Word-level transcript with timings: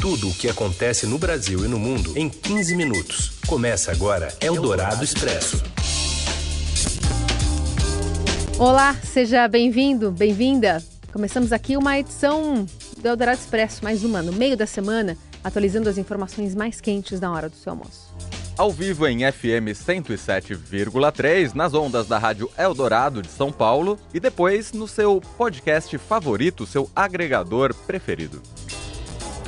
Tudo 0.00 0.30
o 0.30 0.34
que 0.34 0.48
acontece 0.48 1.06
no 1.06 1.18
Brasil 1.18 1.62
e 1.62 1.68
no 1.68 1.78
mundo 1.78 2.16
em 2.16 2.26
15 2.30 2.74
minutos. 2.74 3.38
Começa 3.46 3.92
agora 3.92 4.34
Eldorado 4.40 5.04
Expresso. 5.04 5.62
Olá, 8.58 8.94
seja 9.04 9.46
bem-vindo, 9.46 10.10
bem-vinda. 10.10 10.82
Começamos 11.12 11.52
aqui 11.52 11.76
uma 11.76 11.98
edição 11.98 12.66
do 12.96 13.06
Eldorado 13.06 13.38
Expresso, 13.40 13.84
mais 13.84 14.02
uma, 14.02 14.22
no 14.22 14.32
meio 14.32 14.56
da 14.56 14.66
semana, 14.66 15.18
atualizando 15.44 15.90
as 15.90 15.98
informações 15.98 16.54
mais 16.54 16.80
quentes 16.80 17.20
na 17.20 17.30
hora 17.30 17.50
do 17.50 17.56
seu 17.56 17.72
almoço. 17.72 18.10
Ao 18.56 18.72
vivo 18.72 19.06
em 19.06 19.30
FM 19.30 19.68
107,3 19.74 21.52
nas 21.52 21.74
ondas 21.74 22.06
da 22.06 22.16
Rádio 22.16 22.50
Eldorado 22.56 23.20
de 23.20 23.28
São 23.28 23.52
Paulo 23.52 23.98
e 24.14 24.20
depois 24.20 24.72
no 24.72 24.88
seu 24.88 25.20
podcast 25.36 25.98
favorito, 25.98 26.64
seu 26.64 26.90
agregador 26.96 27.74
preferido. 27.74 28.40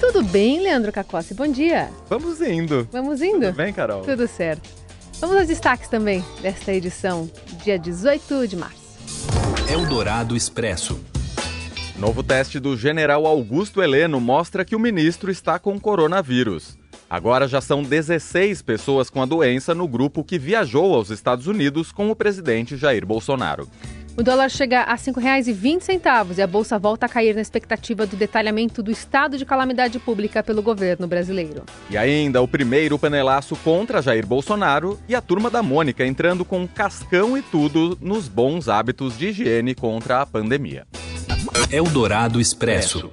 Tudo 0.02 0.20
bem, 0.24 0.58
Leandro 0.58 0.90
Cacossi? 0.90 1.32
Bom 1.32 1.46
dia. 1.46 1.88
Vamos 2.10 2.40
indo. 2.40 2.88
Vamos 2.90 3.22
indo? 3.22 3.46
Tudo 3.46 3.56
bem, 3.56 3.72
Carol? 3.72 4.02
Tudo 4.02 4.26
certo. 4.26 4.68
Vamos 5.20 5.36
aos 5.36 5.46
destaques 5.46 5.88
também 5.88 6.24
desta 6.42 6.72
edição, 6.72 7.30
dia 7.62 7.78
18 7.78 8.48
de 8.48 8.56
março. 8.56 8.98
Eldorado 9.72 10.36
Expresso. 10.36 11.00
Novo 11.96 12.20
teste 12.20 12.58
do 12.58 12.76
general 12.76 13.28
Augusto 13.28 13.80
Heleno 13.80 14.20
mostra 14.20 14.64
que 14.64 14.74
o 14.74 14.80
ministro 14.80 15.30
está 15.30 15.56
com 15.56 15.78
coronavírus. 15.78 16.76
Agora 17.08 17.46
já 17.46 17.60
são 17.60 17.80
16 17.84 18.60
pessoas 18.60 19.08
com 19.08 19.22
a 19.22 19.26
doença 19.26 19.72
no 19.72 19.86
grupo 19.86 20.24
que 20.24 20.36
viajou 20.36 20.96
aos 20.96 21.10
Estados 21.10 21.46
Unidos 21.46 21.92
com 21.92 22.10
o 22.10 22.16
presidente 22.16 22.76
Jair 22.76 23.06
Bolsonaro. 23.06 23.68
O 24.14 24.22
dólar 24.22 24.50
chega 24.50 24.82
a 24.82 24.92
R$ 24.92 24.98
5,20 24.98 26.36
e 26.36 26.42
a 26.42 26.46
bolsa 26.46 26.78
volta 26.78 27.06
a 27.06 27.08
cair 27.08 27.34
na 27.34 27.40
expectativa 27.40 28.06
do 28.06 28.14
detalhamento 28.14 28.82
do 28.82 28.90
estado 28.90 29.38
de 29.38 29.44
calamidade 29.46 29.98
pública 29.98 30.42
pelo 30.42 30.60
governo 30.60 31.06
brasileiro. 31.06 31.62
E 31.88 31.96
ainda 31.96 32.42
o 32.42 32.46
primeiro 32.46 32.98
panelaço 32.98 33.56
contra 33.56 34.02
Jair 34.02 34.26
Bolsonaro 34.26 35.00
e 35.08 35.14
a 35.14 35.22
turma 35.22 35.48
da 35.48 35.62
Mônica 35.62 36.04
entrando 36.04 36.44
com 36.44 36.68
cascão 36.68 37.38
e 37.38 37.42
tudo 37.42 37.96
nos 38.02 38.28
bons 38.28 38.68
hábitos 38.68 39.16
de 39.16 39.28
higiene 39.28 39.74
contra 39.74 40.20
a 40.20 40.26
pandemia. 40.26 40.86
Eldorado 41.70 42.38
Expresso. 42.38 43.10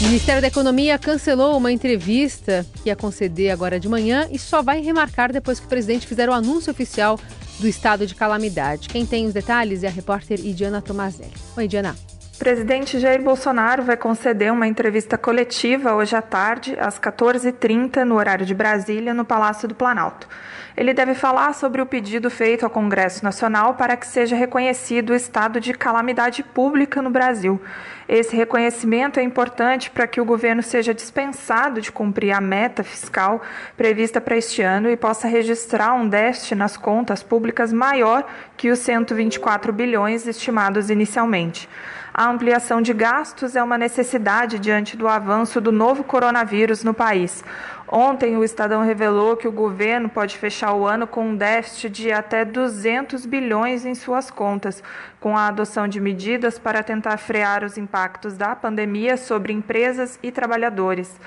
O 0.00 0.04
Ministério 0.04 0.40
da 0.40 0.48
Economia 0.48 0.98
cancelou 0.98 1.56
uma 1.56 1.72
entrevista 1.72 2.64
que 2.82 2.90
ia 2.90 2.96
conceder 2.96 3.50
agora 3.50 3.80
de 3.80 3.88
manhã 3.88 4.28
e 4.30 4.38
só 4.38 4.62
vai 4.62 4.80
remarcar 4.80 5.32
depois 5.32 5.58
que 5.58 5.66
o 5.66 5.68
presidente 5.68 6.06
fizer 6.06 6.28
o 6.28 6.32
anúncio 6.32 6.70
oficial 6.70 7.18
do 7.58 7.68
estado 7.68 8.06
de 8.06 8.14
calamidade. 8.14 8.88
Quem 8.88 9.06
tem 9.06 9.26
os 9.26 9.32
detalhes 9.32 9.82
é 9.82 9.88
a 9.88 9.90
repórter 9.90 10.40
Idiana 10.40 10.82
Tomazelli. 10.82 11.32
Oi, 11.56 11.64
Idiana. 11.64 11.94
O 12.34 12.38
presidente 12.38 12.98
Jair 12.98 13.22
Bolsonaro 13.22 13.84
vai 13.84 13.96
conceder 13.96 14.52
uma 14.52 14.66
entrevista 14.66 15.16
coletiva 15.16 15.94
hoje 15.94 16.16
à 16.16 16.20
tarde, 16.20 16.76
às 16.78 16.98
14h30, 16.98 18.02
no 18.02 18.16
horário 18.16 18.44
de 18.44 18.52
Brasília, 18.52 19.14
no 19.14 19.24
Palácio 19.24 19.68
do 19.68 19.74
Planalto. 19.74 20.28
Ele 20.76 20.92
deve 20.92 21.14
falar 21.14 21.54
sobre 21.54 21.80
o 21.80 21.86
pedido 21.86 22.28
feito 22.28 22.64
ao 22.64 22.70
Congresso 22.70 23.22
Nacional 23.22 23.74
para 23.74 23.96
que 23.96 24.06
seja 24.06 24.34
reconhecido 24.34 25.10
o 25.10 25.14
estado 25.14 25.60
de 25.60 25.72
calamidade 25.72 26.42
pública 26.42 27.00
no 27.00 27.10
Brasil. 27.10 27.60
Esse 28.08 28.34
reconhecimento 28.34 29.20
é 29.20 29.22
importante 29.22 29.88
para 29.88 30.08
que 30.08 30.20
o 30.20 30.24
governo 30.24 30.64
seja 30.64 30.92
dispensado 30.92 31.80
de 31.80 31.92
cumprir 31.92 32.32
a 32.32 32.40
meta 32.40 32.82
fiscal 32.82 33.40
prevista 33.76 34.20
para 34.20 34.36
este 34.36 34.62
ano 34.62 34.90
e 34.90 34.96
possa 34.96 35.28
registrar 35.28 35.94
um 35.94 36.08
déficit 36.08 36.56
nas 36.56 36.76
contas 36.76 37.22
públicas 37.22 37.72
maior 37.72 38.26
que 38.56 38.70
os 38.70 38.80
124 38.80 39.72
bilhões 39.72 40.26
estimados 40.26 40.90
inicialmente. 40.90 41.68
A 42.16 42.28
ampliação 42.28 42.80
de 42.80 42.92
gastos 42.92 43.56
é 43.56 43.62
uma 43.62 43.76
necessidade 43.76 44.60
diante 44.60 44.96
do 44.96 45.08
avanço 45.08 45.60
do 45.60 45.72
novo 45.72 46.04
coronavírus 46.04 46.84
no 46.84 46.94
país. 46.94 47.42
Ontem, 47.96 48.36
o 48.36 48.42
Estadão 48.42 48.82
revelou 48.82 49.36
que 49.36 49.46
o 49.46 49.52
governo 49.52 50.08
pode 50.08 50.36
fechar 50.36 50.74
o 50.74 50.84
ano 50.84 51.06
com 51.06 51.28
um 51.28 51.36
déficit 51.36 51.88
de 51.88 52.10
até 52.10 52.44
200 52.44 53.24
bilhões 53.24 53.86
em 53.86 53.94
suas 53.94 54.32
contas, 54.32 54.82
com 55.20 55.36
a 55.36 55.46
adoção 55.46 55.86
de 55.86 56.00
medidas 56.00 56.58
para 56.58 56.82
tentar 56.82 57.16
frear 57.18 57.62
os 57.62 57.78
impactos 57.78 58.36
da 58.36 58.56
pandemia 58.56 59.16
sobre 59.16 59.52
empresas 59.52 60.18
e 60.24 60.32
trabalhadores. 60.32 61.20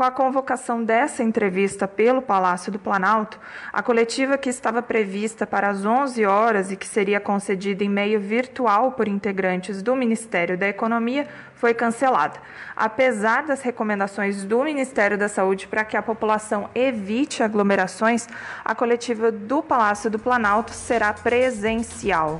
Com 0.00 0.04
a 0.04 0.10
convocação 0.10 0.82
dessa 0.82 1.22
entrevista 1.22 1.86
pelo 1.86 2.22
Palácio 2.22 2.72
do 2.72 2.78
Planalto, 2.78 3.38
a 3.70 3.82
coletiva 3.82 4.38
que 4.38 4.48
estava 4.48 4.80
prevista 4.80 5.46
para 5.46 5.68
as 5.68 5.84
11 5.84 6.24
horas 6.24 6.72
e 6.72 6.76
que 6.76 6.86
seria 6.86 7.20
concedida 7.20 7.84
em 7.84 7.88
meio 7.90 8.18
virtual 8.18 8.92
por 8.92 9.06
integrantes 9.06 9.82
do 9.82 9.94
Ministério 9.94 10.56
da 10.56 10.66
Economia 10.66 11.28
foi 11.54 11.74
cancelada. 11.74 12.40
Apesar 12.74 13.44
das 13.44 13.60
recomendações 13.60 14.42
do 14.42 14.64
Ministério 14.64 15.18
da 15.18 15.28
Saúde 15.28 15.68
para 15.68 15.84
que 15.84 15.98
a 15.98 16.02
população 16.02 16.70
evite 16.74 17.42
aglomerações, 17.42 18.26
a 18.64 18.74
coletiva 18.74 19.30
do 19.30 19.62
Palácio 19.62 20.10
do 20.10 20.18
Planalto 20.18 20.72
será 20.72 21.12
presencial. 21.12 22.38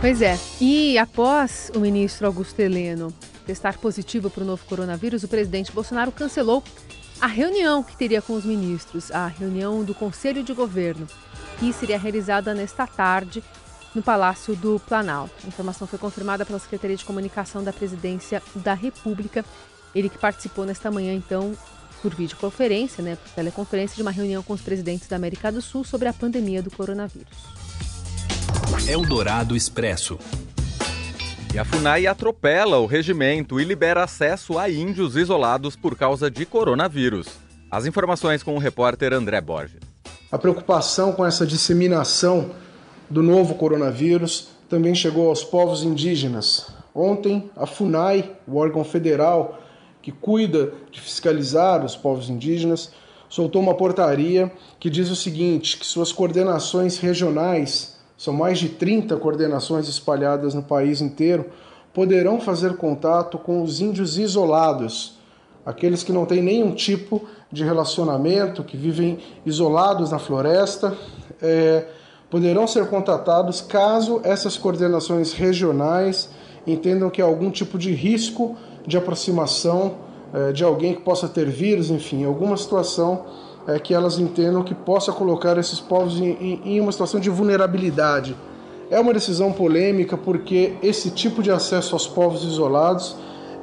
Pois 0.00 0.22
é. 0.22 0.38
E 0.60 0.96
após 0.96 1.68
o 1.74 1.80
ministro 1.80 2.28
Augusto 2.28 2.60
Heleno 2.60 3.12
testar 3.50 3.78
positivo 3.78 4.30
para 4.30 4.44
o 4.44 4.46
novo 4.46 4.64
coronavírus, 4.64 5.24
o 5.24 5.28
presidente 5.28 5.72
Bolsonaro 5.72 6.12
cancelou 6.12 6.62
a 7.20 7.26
reunião 7.26 7.82
que 7.82 7.96
teria 7.96 8.22
com 8.22 8.34
os 8.34 8.44
ministros, 8.44 9.10
a 9.10 9.26
reunião 9.26 9.82
do 9.82 9.92
Conselho 9.92 10.44
de 10.44 10.54
Governo, 10.54 11.08
que 11.58 11.72
seria 11.72 11.98
realizada 11.98 12.54
nesta 12.54 12.86
tarde 12.86 13.42
no 13.92 14.02
Palácio 14.02 14.54
do 14.54 14.80
Planalto. 14.86 15.34
A 15.44 15.48
informação 15.48 15.84
foi 15.84 15.98
confirmada 15.98 16.46
pela 16.46 16.60
Secretaria 16.60 16.96
de 16.96 17.04
Comunicação 17.04 17.64
da 17.64 17.72
Presidência 17.72 18.40
da 18.54 18.72
República. 18.72 19.44
Ele 19.92 20.08
que 20.08 20.16
participou 20.16 20.64
nesta 20.64 20.88
manhã, 20.88 21.12
então, 21.12 21.52
por 22.00 22.14
videoconferência, 22.14 23.02
né, 23.02 23.16
por 23.16 23.32
teleconferência, 23.32 23.96
de 23.96 24.02
uma 24.02 24.12
reunião 24.12 24.44
com 24.44 24.52
os 24.52 24.60
presidentes 24.60 25.08
da 25.08 25.16
América 25.16 25.50
do 25.50 25.60
Sul 25.60 25.82
sobre 25.82 26.06
a 26.06 26.12
pandemia 26.12 26.62
do 26.62 26.70
coronavírus. 26.70 27.36
Eldorado 28.86 29.56
Expresso. 29.56 30.20
E 31.52 31.58
a 31.58 31.64
FUNAI 31.64 32.06
atropela 32.06 32.78
o 32.78 32.86
regimento 32.86 33.60
e 33.60 33.64
libera 33.64 34.04
acesso 34.04 34.56
a 34.56 34.70
índios 34.70 35.16
isolados 35.16 35.74
por 35.74 35.96
causa 35.96 36.30
de 36.30 36.46
coronavírus. 36.46 37.26
As 37.68 37.86
informações 37.86 38.40
com 38.40 38.54
o 38.54 38.58
repórter 38.58 39.12
André 39.12 39.40
Borges. 39.40 39.80
A 40.30 40.38
preocupação 40.38 41.12
com 41.12 41.26
essa 41.26 41.44
disseminação 41.44 42.52
do 43.10 43.20
novo 43.20 43.56
coronavírus 43.56 44.50
também 44.68 44.94
chegou 44.94 45.28
aos 45.28 45.42
povos 45.42 45.82
indígenas. 45.82 46.72
Ontem, 46.94 47.50
a 47.56 47.66
FUNAI, 47.66 48.30
o 48.46 48.56
órgão 48.56 48.84
federal 48.84 49.60
que 50.00 50.12
cuida 50.12 50.72
de 50.92 51.00
fiscalizar 51.00 51.84
os 51.84 51.96
povos 51.96 52.30
indígenas, 52.30 52.92
soltou 53.28 53.60
uma 53.60 53.74
portaria 53.74 54.52
que 54.78 54.88
diz 54.88 55.10
o 55.10 55.16
seguinte: 55.16 55.78
que 55.78 55.84
suas 55.84 56.12
coordenações 56.12 56.96
regionais 56.98 57.99
são 58.20 58.34
mais 58.34 58.58
de 58.58 58.68
30 58.68 59.16
coordenações 59.16 59.88
espalhadas 59.88 60.52
no 60.52 60.62
país 60.62 61.00
inteiro, 61.00 61.46
poderão 61.94 62.38
fazer 62.38 62.76
contato 62.76 63.38
com 63.38 63.62
os 63.62 63.80
índios 63.80 64.18
isolados, 64.18 65.14
aqueles 65.64 66.02
que 66.02 66.12
não 66.12 66.26
têm 66.26 66.42
nenhum 66.42 66.74
tipo 66.74 67.22
de 67.50 67.64
relacionamento, 67.64 68.62
que 68.62 68.76
vivem 68.76 69.20
isolados 69.46 70.10
na 70.10 70.18
floresta, 70.18 70.94
é, 71.40 71.86
poderão 72.28 72.66
ser 72.66 72.88
contatados 72.88 73.62
caso 73.62 74.20
essas 74.22 74.58
coordenações 74.58 75.32
regionais 75.32 76.28
entendam 76.66 77.08
que 77.08 77.22
há 77.22 77.24
algum 77.24 77.50
tipo 77.50 77.78
de 77.78 77.90
risco 77.90 78.54
de 78.86 78.98
aproximação 78.98 79.94
é, 80.34 80.52
de 80.52 80.62
alguém 80.62 80.92
que 80.92 81.00
possa 81.00 81.26
ter 81.26 81.48
vírus, 81.48 81.88
enfim, 81.90 82.26
alguma 82.26 82.58
situação 82.58 83.24
é, 83.66 83.78
que 83.78 83.94
elas 83.94 84.18
entendam 84.18 84.62
que 84.62 84.74
possa 84.74 85.12
colocar 85.12 85.56
esses 85.58 85.80
povos 85.80 86.20
em, 86.20 86.30
em, 86.32 86.62
em 86.64 86.80
uma 86.80 86.92
situação 86.92 87.20
de 87.20 87.30
vulnerabilidade. 87.30 88.36
É 88.90 88.98
uma 88.98 89.12
decisão 89.12 89.52
polêmica 89.52 90.16
porque 90.16 90.74
esse 90.82 91.10
tipo 91.10 91.42
de 91.42 91.50
acesso 91.50 91.94
aos 91.94 92.06
povos 92.06 92.44
isolados 92.44 93.16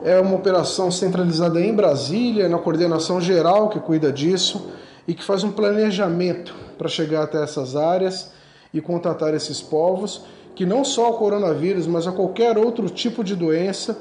é 0.03 0.19
uma 0.19 0.35
operação 0.35 0.89
centralizada 0.89 1.59
em 1.59 1.73
Brasília, 1.73 2.47
na 2.47 2.57
coordenação 2.57 3.19
geral 3.19 3.69
que 3.69 3.79
cuida 3.79 4.11
disso 4.11 4.69
e 5.07 5.13
que 5.13 5.23
faz 5.23 5.43
um 5.43 5.51
planejamento 5.51 6.55
para 6.77 6.87
chegar 6.87 7.23
até 7.23 7.43
essas 7.43 7.75
áreas 7.75 8.31
e 8.73 8.79
contatar 8.79 9.33
esses 9.33 9.61
povos 9.61 10.21
que 10.55 10.65
não 10.65 10.83
só 10.83 11.11
o 11.11 11.13
coronavírus, 11.13 11.85
mas 11.85 12.07
a 12.07 12.11
qualquer 12.11 12.57
outro 12.57 12.89
tipo 12.89 13.23
de 13.23 13.35
doença 13.35 13.95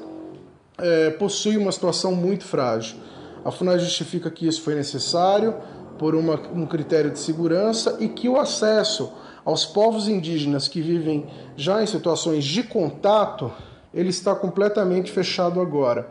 é, 0.78 1.10
possui 1.10 1.56
uma 1.58 1.70
situação 1.70 2.12
muito 2.14 2.44
frágil. 2.44 2.96
A 3.44 3.50
FUNAI 3.50 3.78
justifica 3.78 4.30
que 4.30 4.46
isso 4.46 4.62
foi 4.62 4.74
necessário, 4.74 5.54
por 5.98 6.14
uma, 6.14 6.34
um 6.54 6.66
critério 6.66 7.10
de 7.10 7.18
segurança 7.18 7.96
e 8.00 8.08
que 8.08 8.28
o 8.28 8.38
acesso 8.38 9.12
aos 9.44 9.64
povos 9.64 10.08
indígenas 10.08 10.68
que 10.68 10.80
vivem 10.80 11.26
já 11.56 11.82
em 11.82 11.86
situações 11.86 12.44
de 12.44 12.62
contato 12.62 13.52
ele 13.94 14.10
está 14.10 14.34
completamente 14.34 15.10
fechado 15.10 15.60
agora. 15.60 16.06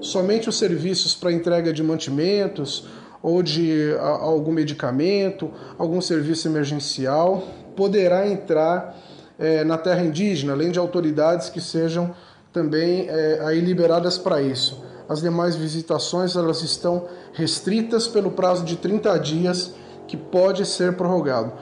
Somente 0.00 0.48
os 0.48 0.58
serviços 0.58 1.14
para 1.14 1.32
entrega 1.32 1.72
de 1.72 1.82
mantimentos 1.82 2.88
ou 3.22 3.42
de 3.42 3.94
a, 4.00 4.08
algum 4.08 4.50
medicamento, 4.50 5.50
algum 5.78 6.00
serviço 6.00 6.48
emergencial 6.48 7.44
poderá 7.76 8.28
entrar 8.28 8.96
é, 9.38 9.62
na 9.62 9.78
terra 9.78 10.02
indígena, 10.02 10.52
além 10.52 10.70
de 10.70 10.78
autoridades 10.78 11.48
que 11.48 11.60
sejam 11.60 12.14
também 12.52 13.06
é, 13.08 13.40
aí 13.44 13.60
liberadas 13.60 14.18
para 14.18 14.42
isso. 14.42 14.82
As 15.10 15.20
demais 15.20 15.56
visitações 15.56 16.36
elas 16.36 16.62
estão 16.62 17.08
restritas 17.34 18.06
pelo 18.06 18.30
prazo 18.30 18.64
de 18.64 18.76
30 18.76 19.18
dias, 19.18 19.76
que 20.06 20.16
pode 20.16 20.64
ser 20.64 20.96
prorrogado. 20.96 21.52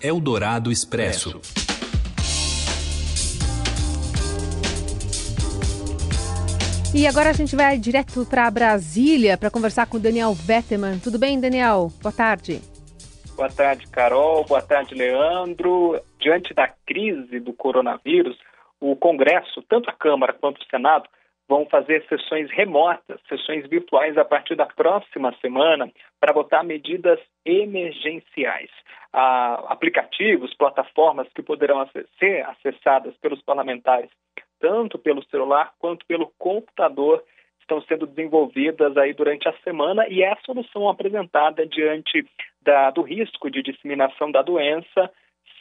Eldorado 0.00 0.70
Expresso. 0.70 1.40
E 6.94 7.08
agora 7.08 7.30
a 7.30 7.32
gente 7.32 7.56
vai 7.56 7.76
direto 7.76 8.24
para 8.24 8.48
Brasília 8.52 9.36
para 9.36 9.50
conversar 9.50 9.86
com 9.86 9.96
o 9.96 10.00
Daniel 10.00 10.32
Vetterman. 10.32 11.00
Tudo 11.00 11.18
bem, 11.18 11.40
Daniel? 11.40 11.90
Boa 12.00 12.12
tarde. 12.12 12.62
Boa 13.34 13.50
tarde, 13.50 13.88
Carol. 13.88 14.44
Boa 14.44 14.62
tarde, 14.62 14.94
Leandro. 14.94 16.00
Diante 16.20 16.54
da 16.54 16.68
crise 16.86 17.40
do 17.40 17.52
coronavírus, 17.52 18.38
o 18.80 18.94
Congresso, 18.94 19.60
tanto 19.68 19.90
a 19.90 19.92
Câmara 19.92 20.32
quanto 20.32 20.62
o 20.62 20.70
Senado, 20.70 21.08
vão 21.48 21.66
fazer 21.66 22.04
sessões 22.08 22.50
remotas, 22.50 23.20
sessões 23.28 23.68
virtuais 23.68 24.16
a 24.16 24.24
partir 24.24 24.54
da 24.54 24.66
próxima 24.66 25.34
semana 25.40 25.90
para 26.20 26.32
votar 26.32 26.64
medidas 26.64 27.20
emergenciais. 27.44 28.70
Ah, 29.12 29.64
aplicativos, 29.68 30.54
plataformas 30.54 31.28
que 31.34 31.42
poderão 31.42 31.88
ser 32.18 32.44
acessadas 32.46 33.14
pelos 33.18 33.40
parlamentares 33.42 34.10
tanto 34.64 34.98
pelo 34.98 35.22
celular 35.24 35.74
quanto 35.78 36.06
pelo 36.06 36.32
computador, 36.38 37.22
estão 37.60 37.82
sendo 37.82 38.06
desenvolvidas 38.06 38.96
aí 38.96 39.12
durante 39.12 39.46
a 39.46 39.52
semana 39.62 40.08
e 40.08 40.22
é 40.22 40.32
a 40.32 40.38
solução 40.44 40.88
apresentada 40.88 41.66
diante 41.66 42.26
da, 42.62 42.90
do 42.90 43.02
risco 43.02 43.50
de 43.50 43.62
disseminação 43.62 44.30
da 44.30 44.40
doença 44.40 45.10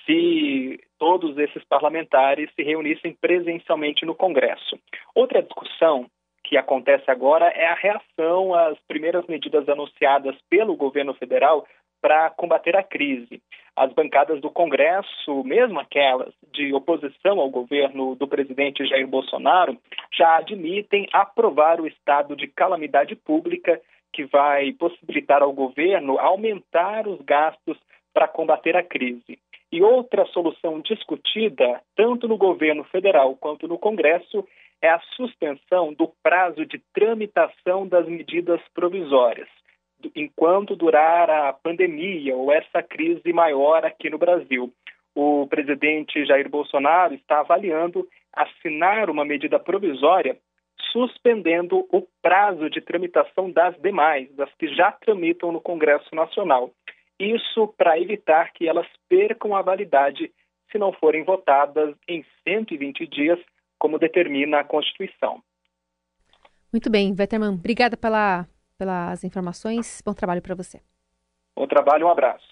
se 0.06 0.80
todos 0.98 1.38
esses 1.38 1.64
parlamentares 1.66 2.50
se 2.56 2.64
reunissem 2.64 3.14
presencialmente 3.20 4.06
no 4.06 4.16
Congresso. 4.16 4.78
Outra 5.16 5.42
discussão 5.42 6.08
que 6.44 6.58
acontece 6.58 7.10
agora 7.10 7.48
é 7.48 7.66
a 7.66 7.76
reação 7.76 8.54
às 8.54 8.78
primeiras 8.88 9.26
medidas 9.28 9.68
anunciadas 9.68 10.36
pelo 10.50 10.76
governo 10.76 11.14
federal 11.14 11.66
para 12.02 12.30
combater 12.32 12.76
a 12.76 12.84
crise. 12.84 13.42
As 13.76 13.92
bancadas 13.94 14.42
do 14.42 14.52
Congresso, 14.52 15.44
mesmo 15.46 15.80
aquelas 15.80 16.34
de 16.52 16.74
oposição 16.74 17.40
ao 17.40 17.50
governo 17.50 18.14
do 18.16 18.28
presidente 18.28 18.86
Jair 18.86 19.08
Bolsonaro, 19.08 19.78
já 20.14 20.38
admitem 20.38 21.08
aprovar 21.14 21.80
o 21.80 21.88
estado 21.88 22.36
de 22.36 22.48
calamidade 22.48 23.16
pública 23.16 23.82
que 24.12 24.26
vai 24.26 24.74
possibilitar 24.74 25.42
ao 25.42 25.54
governo 25.54 26.20
aumentar 26.20 27.08
os 27.08 27.20
gastos 27.22 27.78
para 28.14 28.28
combater 28.28 28.76
a 28.76 28.84
crise. 28.84 29.40
E 29.74 29.82
outra 29.82 30.24
solução 30.28 30.80
discutida, 30.82 31.82
tanto 31.96 32.28
no 32.28 32.38
governo 32.38 32.84
federal 32.84 33.36
quanto 33.36 33.68
no 33.68 33.80
Congresso, 33.80 34.48
é 34.80 34.88
a 34.88 35.00
suspensão 35.16 35.92
do 35.92 36.14
prazo 36.22 36.64
de 36.64 36.80
tramitação 36.94 37.88
das 37.88 38.06
medidas 38.06 38.62
provisórias 38.76 39.50
enquanto 40.16 40.76
durar 40.76 41.28
a 41.28 41.52
pandemia 41.54 42.36
ou 42.36 42.52
essa 42.52 42.84
crise 42.84 43.34
maior 43.34 43.84
aqui 43.84 44.12
no 44.12 44.20
Brasil. 44.20 44.72
O 45.16 45.48
presidente 45.48 46.24
Jair 46.24 46.48
Bolsonaro 46.48 47.16
está 47.16 47.40
avaliando 47.40 48.08
assinar 48.32 49.10
uma 49.10 49.26
medida 49.26 49.58
provisória 49.58 50.38
suspendendo 50.92 51.88
o 51.92 52.06
prazo 52.22 52.70
de 52.70 52.80
tramitação 52.80 53.50
das 53.50 53.76
demais, 53.82 54.32
das 54.36 54.54
que 54.54 54.68
já 54.68 54.92
tramitam 54.92 55.52
no 55.52 55.60
Congresso 55.60 56.14
Nacional. 56.14 56.70
Isso 57.20 57.68
para 57.78 58.00
evitar 58.00 58.52
que 58.54 58.68
elas 58.68 58.88
percam 59.08 59.56
a 59.56 59.62
validade 59.62 60.32
se 60.72 60.78
não 60.78 60.92
forem 60.92 61.24
votadas 61.24 61.96
em 62.08 62.26
120 62.48 63.08
dias, 63.08 63.40
como 63.78 64.00
determina 64.00 64.60
a 64.60 64.64
Constituição. 64.64 65.42
Muito 66.72 66.90
bem, 66.90 67.14
Vetterman, 67.14 67.54
obrigada 67.54 67.96
pela 67.96 68.48
pelas 68.78 69.24
informações. 69.24 70.02
Bom 70.06 70.14
trabalho 70.14 70.42
para 70.42 70.56
você. 70.56 70.82
Bom 71.56 71.68
trabalho, 71.68 72.08
um 72.08 72.10
abraço. 72.10 72.44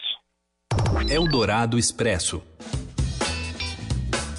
Eldorado 1.09 1.77
Expresso. 1.77 2.41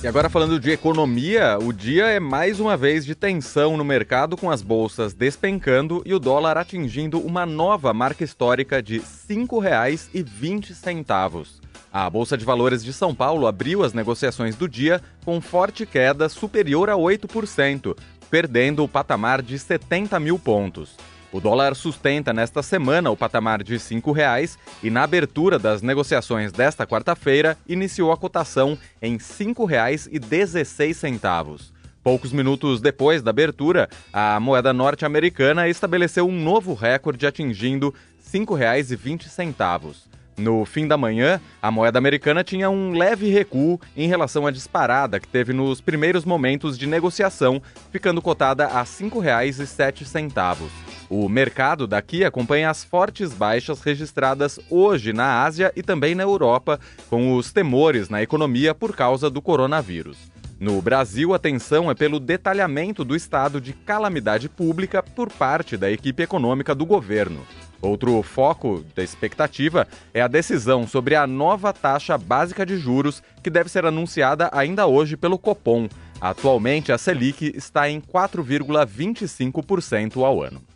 E 0.03 0.09
agora 0.09 0.29
falando 0.29 0.59
de 0.59 0.73
economia, 0.73 1.57
o 1.63 1.73
dia 1.73 2.07
é 2.07 2.19
mais 2.19 2.59
uma 2.59 2.77
vez 2.77 3.07
de 3.07 3.15
tensão 3.15 3.77
no 3.77 3.85
mercado 3.85 4.37
com 4.37 4.51
as 4.51 4.61
bolsas 4.61 5.15
despencando 5.15 6.03
e 6.05 6.13
o 6.13 6.19
dólar 6.19 6.59
atingindo 6.59 7.21
uma 7.21 7.47
nova 7.47 7.95
marca 7.95 8.25
histórica 8.25 8.83
de 8.83 8.99
R$ 8.99 9.05
5,20. 9.31 11.47
A 11.93 12.11
Bolsa 12.11 12.37
de 12.37 12.45
Valores 12.45 12.83
de 12.83 12.93
São 12.93 13.15
Paulo 13.15 13.47
abriu 13.47 13.85
as 13.85 13.93
negociações 13.93 14.57
do 14.57 14.69
dia 14.69 15.01
com 15.25 15.41
forte 15.41 15.87
queda 15.87 16.29
superior 16.29 16.91
a 16.91 16.95
8%, 16.95 17.97
perdendo 18.29 18.83
o 18.83 18.89
patamar 18.89 19.41
de 19.41 19.57
70 19.57 20.19
mil 20.19 20.37
pontos. 20.37 20.97
O 21.33 21.41
dólar 21.41 21.75
sustenta 21.75 22.31
nesta 22.31 22.63
semana 22.63 23.11
o 23.11 23.17
patamar 23.17 23.63
de 23.63 23.73
R$ 23.73 23.79
5,00 23.79 24.59
e 24.83 24.91
na 24.91 25.03
abertura 25.03 25.59
das 25.59 25.81
negociações 25.81 26.53
desta 26.53 26.87
quarta-feira 26.87 27.57
iniciou 27.67 28.13
a 28.13 28.19
cotação 28.19 28.77
em 29.01 29.15
R$ 29.15 29.19
5,16. 29.19 31.73
Poucos 32.05 32.33
minutos 32.33 32.83
depois 32.83 33.23
da 33.23 33.31
abertura, 33.31 33.89
a 34.13 34.39
moeda 34.39 34.75
norte-americana 34.75 35.69
estabeleceu 35.69 36.29
um 36.29 36.39
novo 36.39 36.75
recorde 36.75 37.27
atingindo 37.27 37.95
R$ 38.31 38.39
5,20. 38.39 39.95
No 40.37 40.67
fim 40.67 40.87
da 40.87 40.99
manhã, 40.99 41.41
a 41.63 41.71
moeda 41.71 41.99
americana 41.99 42.45
tinha 42.45 42.69
um 42.69 42.93
leve 42.93 43.31
recuo 43.31 43.81
em 43.97 44.07
relação 44.07 44.47
à 44.47 44.51
disparada 44.51 45.19
que 45.19 45.29
teve 45.29 45.55
nos 45.55 45.81
primeiros 45.81 46.27
momentos 46.27 46.77
de 46.77 46.87
negociação, 46.87 47.63
ficando 47.91 48.21
cotada 48.21 48.67
a 48.67 48.81
R$ 48.81 48.87
5,07. 48.87 50.92
O 51.15 51.29
mercado 51.29 51.87
daqui 51.87 52.25
acompanha 52.25 52.71
as 52.71 52.83
fortes 52.83 53.35
baixas 53.35 53.83
registradas 53.83 54.59
hoje 54.71 55.13
na 55.13 55.45
Ásia 55.45 55.71
e 55.77 55.83
também 55.83 56.15
na 56.15 56.23
Europa, 56.23 56.81
com 57.11 57.37
os 57.37 57.53
temores 57.53 58.09
na 58.09 58.23
economia 58.23 58.75
por 58.75 58.97
causa 58.97 59.29
do 59.29 59.43
coronavírus. 59.43 60.17
No 60.59 60.81
Brasil, 60.81 61.35
a 61.35 61.37
atenção 61.37 61.91
é 61.91 61.95
pelo 61.95 62.19
detalhamento 62.19 63.05
do 63.05 63.15
estado 63.15 63.61
de 63.61 63.75
calamidade 63.75 64.49
pública 64.49 65.03
por 65.03 65.31
parte 65.31 65.77
da 65.77 65.93
equipe 65.93 66.23
econômica 66.23 66.75
do 66.75 66.87
governo. 66.87 67.43
Outro 67.83 68.23
foco 68.23 68.83
da 68.97 69.03
expectativa 69.03 69.87
é 70.15 70.23
a 70.23 70.29
decisão 70.29 70.89
sobre 70.89 71.15
a 71.15 71.27
nova 71.27 71.75
taxa 71.75 72.17
básica 72.17 72.65
de 72.65 72.79
juros, 72.79 73.23
que 73.43 73.51
deve 73.51 73.69
ser 73.69 73.85
anunciada 73.85 74.49
ainda 74.51 74.87
hoje 74.87 75.19
pelo 75.19 75.39
Copom. 75.39 75.91
Atualmente, 76.19 76.91
a 76.91 76.97
Selic 76.97 77.53
está 77.55 77.91
em 77.91 78.01
4,25% 78.01 80.25
ao 80.25 80.43
ano. 80.43 80.72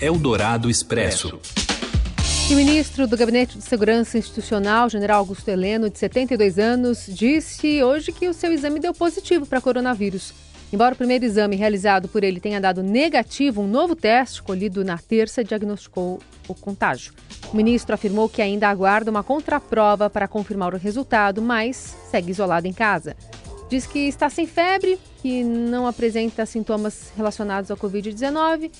Eldorado 0.00 0.70
Expresso. 0.70 1.38
E 2.48 2.54
o 2.54 2.56
ministro 2.56 3.06
do 3.06 3.16
Gabinete 3.16 3.58
de 3.58 3.64
Segurança 3.64 4.16
Institucional, 4.16 4.88
general 4.88 5.18
Augusto 5.18 5.48
Heleno, 5.48 5.90
de 5.90 5.98
72 5.98 6.58
anos, 6.58 7.06
disse 7.08 7.82
hoje 7.82 8.12
que 8.12 8.28
o 8.28 8.34
seu 8.34 8.52
exame 8.52 8.78
deu 8.78 8.94
positivo 8.94 9.44
para 9.46 9.60
coronavírus. 9.60 10.32
Embora 10.72 10.94
o 10.94 10.96
primeiro 10.96 11.24
exame 11.24 11.56
realizado 11.56 12.08
por 12.08 12.22
ele 12.22 12.38
tenha 12.40 12.60
dado 12.60 12.82
negativo, 12.82 13.62
um 13.62 13.66
novo 13.66 13.96
teste, 13.96 14.42
colhido 14.42 14.84
na 14.84 14.98
terça, 14.98 15.42
diagnosticou 15.42 16.20
o 16.46 16.54
contágio. 16.54 17.12
O 17.52 17.56
ministro 17.56 17.94
afirmou 17.94 18.28
que 18.28 18.42
ainda 18.42 18.68
aguarda 18.68 19.10
uma 19.10 19.22
contraprova 19.22 20.08
para 20.10 20.28
confirmar 20.28 20.74
o 20.74 20.78
resultado, 20.78 21.42
mas 21.42 21.96
segue 22.10 22.30
isolado 22.30 22.66
em 22.66 22.72
casa. 22.72 23.16
Diz 23.68 23.86
que 23.86 24.00
está 24.00 24.30
sem 24.30 24.46
febre, 24.46 24.98
que 25.20 25.42
não 25.42 25.86
apresenta 25.86 26.46
sintomas 26.46 27.12
relacionados 27.16 27.70
ao 27.70 27.76
Covid-19 27.76 28.70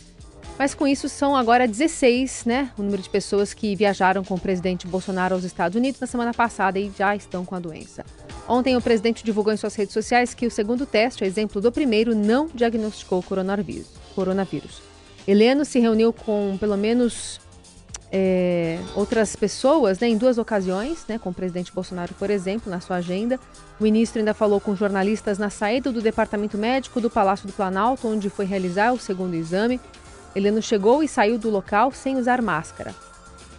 mas 0.58 0.74
com 0.74 0.86
isso 0.86 1.08
são 1.08 1.36
agora 1.36 1.68
16, 1.68 2.44
né? 2.46 2.70
O 2.78 2.82
número 2.82 3.02
de 3.02 3.10
pessoas 3.10 3.52
que 3.52 3.76
viajaram 3.76 4.24
com 4.24 4.34
o 4.34 4.40
presidente 4.40 4.86
Bolsonaro 4.86 5.34
aos 5.34 5.44
Estados 5.44 5.76
Unidos 5.76 6.00
na 6.00 6.06
semana 6.06 6.32
passada 6.32 6.78
e 6.78 6.90
já 6.96 7.14
estão 7.14 7.44
com 7.44 7.54
a 7.54 7.58
doença. 7.58 8.04
Ontem 8.48 8.76
o 8.76 8.80
presidente 8.80 9.24
divulgou 9.24 9.52
em 9.52 9.56
suas 9.56 9.74
redes 9.74 9.92
sociais 9.92 10.32
que 10.32 10.46
o 10.46 10.50
segundo 10.50 10.86
teste, 10.86 11.24
a 11.24 11.26
exemplo 11.26 11.60
do 11.60 11.70
primeiro, 11.70 12.14
não 12.14 12.48
diagnosticou 12.54 13.22
coronavírus. 13.22 13.88
coronavírus. 14.14 14.80
Heleno 15.26 15.64
se 15.64 15.80
reuniu 15.80 16.12
com 16.12 16.56
pelo 16.58 16.76
menos 16.76 17.40
é, 18.12 18.78
outras 18.94 19.34
pessoas 19.34 19.98
né, 19.98 20.08
em 20.08 20.16
duas 20.16 20.38
ocasiões, 20.38 21.04
né, 21.08 21.18
com 21.18 21.30
o 21.30 21.34
presidente 21.34 21.72
Bolsonaro, 21.72 22.14
por 22.14 22.30
exemplo, 22.30 22.70
na 22.70 22.80
sua 22.80 22.96
agenda. 22.96 23.38
O 23.78 23.82
ministro 23.82 24.20
ainda 24.20 24.32
falou 24.32 24.60
com 24.60 24.76
jornalistas 24.76 25.38
na 25.38 25.50
saída 25.50 25.92
do 25.92 26.00
departamento 26.00 26.56
médico 26.56 27.00
do 27.00 27.10
Palácio 27.10 27.46
do 27.46 27.52
Planalto, 27.52 28.08
onde 28.08 28.30
foi 28.30 28.44
realizar 28.46 28.92
o 28.92 28.98
segundo 28.98 29.34
exame. 29.34 29.80
Heleno 30.36 30.60
chegou 30.60 31.02
e 31.02 31.08
saiu 31.08 31.38
do 31.38 31.48
local 31.48 31.90
sem 31.90 32.16
usar 32.16 32.42
máscara. 32.42 32.94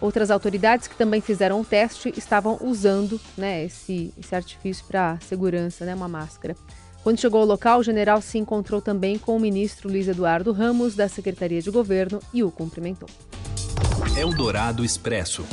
Outras 0.00 0.30
autoridades 0.30 0.86
que 0.86 0.94
também 0.94 1.20
fizeram 1.20 1.60
o 1.60 1.64
teste 1.64 2.14
estavam 2.16 2.56
usando 2.62 3.20
né, 3.36 3.64
esse, 3.64 4.14
esse 4.16 4.32
artifício 4.32 4.84
para 4.86 5.18
segurança, 5.20 5.84
né, 5.84 5.92
uma 5.92 6.06
máscara. 6.06 6.54
Quando 7.02 7.18
chegou 7.18 7.40
ao 7.40 7.46
local, 7.46 7.80
o 7.80 7.82
general 7.82 8.22
se 8.22 8.38
encontrou 8.38 8.80
também 8.80 9.18
com 9.18 9.36
o 9.36 9.40
ministro 9.40 9.88
Luiz 9.88 10.06
Eduardo 10.06 10.52
Ramos, 10.52 10.94
da 10.94 11.08
Secretaria 11.08 11.60
de 11.60 11.68
Governo, 11.68 12.20
e 12.32 12.44
o 12.44 12.50
cumprimentou. 12.50 13.08
Eldorado 14.16 14.84
Expresso. 14.84 15.44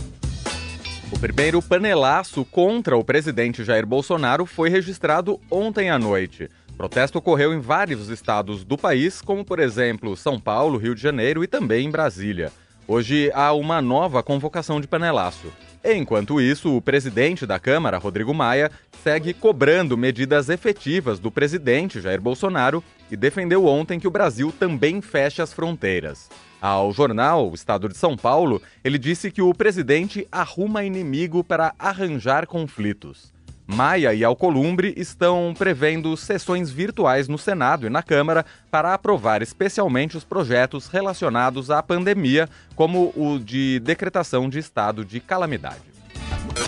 O 1.12 1.18
primeiro 1.18 1.60
panelaço 1.60 2.46
contra 2.46 2.96
o 2.98 3.04
presidente 3.04 3.64
Jair 3.64 3.86
Bolsonaro 3.86 4.46
foi 4.46 4.70
registrado 4.70 5.40
ontem 5.50 5.90
à 5.90 5.98
noite. 5.98 6.50
Protesto 6.78 7.20
ocorreu 7.20 7.54
em 7.54 7.60
vários 7.60 8.10
estados 8.10 8.66
do 8.66 8.78
país, 8.78 9.22
como 9.22 9.46
por 9.46 9.60
exemplo 9.60 10.16
São 10.18 10.38
Paulo, 10.38 10.78
Rio 10.78 10.94
de 10.94 11.02
Janeiro 11.02 11.42
e 11.42 11.48
também 11.48 11.88
em 11.88 11.92
Brasília. 11.92 12.52
Hoje 12.86 13.32
há 13.34 13.54
uma 13.54 13.82
nova 13.82 14.22
convocação 14.22 14.82
de 14.82 14.88
panelaço. 14.88 15.48
Enquanto 15.84 16.42
isso, 16.42 16.76
o 16.76 16.82
presidente 16.82 17.46
da 17.46 17.60
Câmara, 17.60 17.98
Rodrigo 17.98 18.34
Maia, 18.34 18.70
segue 19.04 19.34
cobrando 19.34 19.98
medidas 19.98 20.50
efetivas 20.50 21.18
do 21.18 21.32
presidente 21.32 22.02
Jair 22.02 22.20
Bolsonaro 22.20 22.84
e 23.10 23.16
defendeu 23.16 23.66
ontem 23.66 24.00
que 24.00 24.08
o 24.08 24.12
Brasil 24.12 24.52
também 24.60 25.02
feche 25.02 25.42
as 25.42 25.54
fronteiras. 25.54 26.30
Ao 26.62 26.92
jornal 26.92 27.50
o 27.50 27.56
Estado 27.56 27.88
de 27.88 27.96
São 27.96 28.18
Paulo, 28.18 28.62
ele 28.84 28.98
disse 28.98 29.32
que 29.32 29.42
o 29.42 29.54
presidente 29.54 30.28
arruma 30.32 30.84
inimigo 30.84 31.44
para 31.44 31.74
arranjar 31.80 32.46
conflitos. 32.46 33.35
Maia 33.68 34.14
e 34.14 34.24
Alcolumbre 34.24 34.94
estão 34.96 35.54
prevendo 35.58 36.16
sessões 36.16 36.70
virtuais 36.70 37.28
no 37.28 37.38
Senado 37.38 37.88
e 37.88 37.90
na 37.90 38.04
Câmara 38.04 38.46
para 38.70 38.94
aprovar 38.94 39.42
especialmente 39.42 40.16
os 40.16 40.24
projetos 40.24 40.88
relacionados 40.88 41.72
à 41.72 41.82
pandemia, 41.82 42.48
como 42.76 43.12
o 43.16 43.40
de 43.40 43.80
decretação 43.80 44.48
de 44.48 44.60
estado 44.60 45.04
de 45.04 45.20
calamidade. 45.20 45.82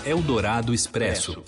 Eldorado 0.05 0.73
Expresso. 0.73 1.43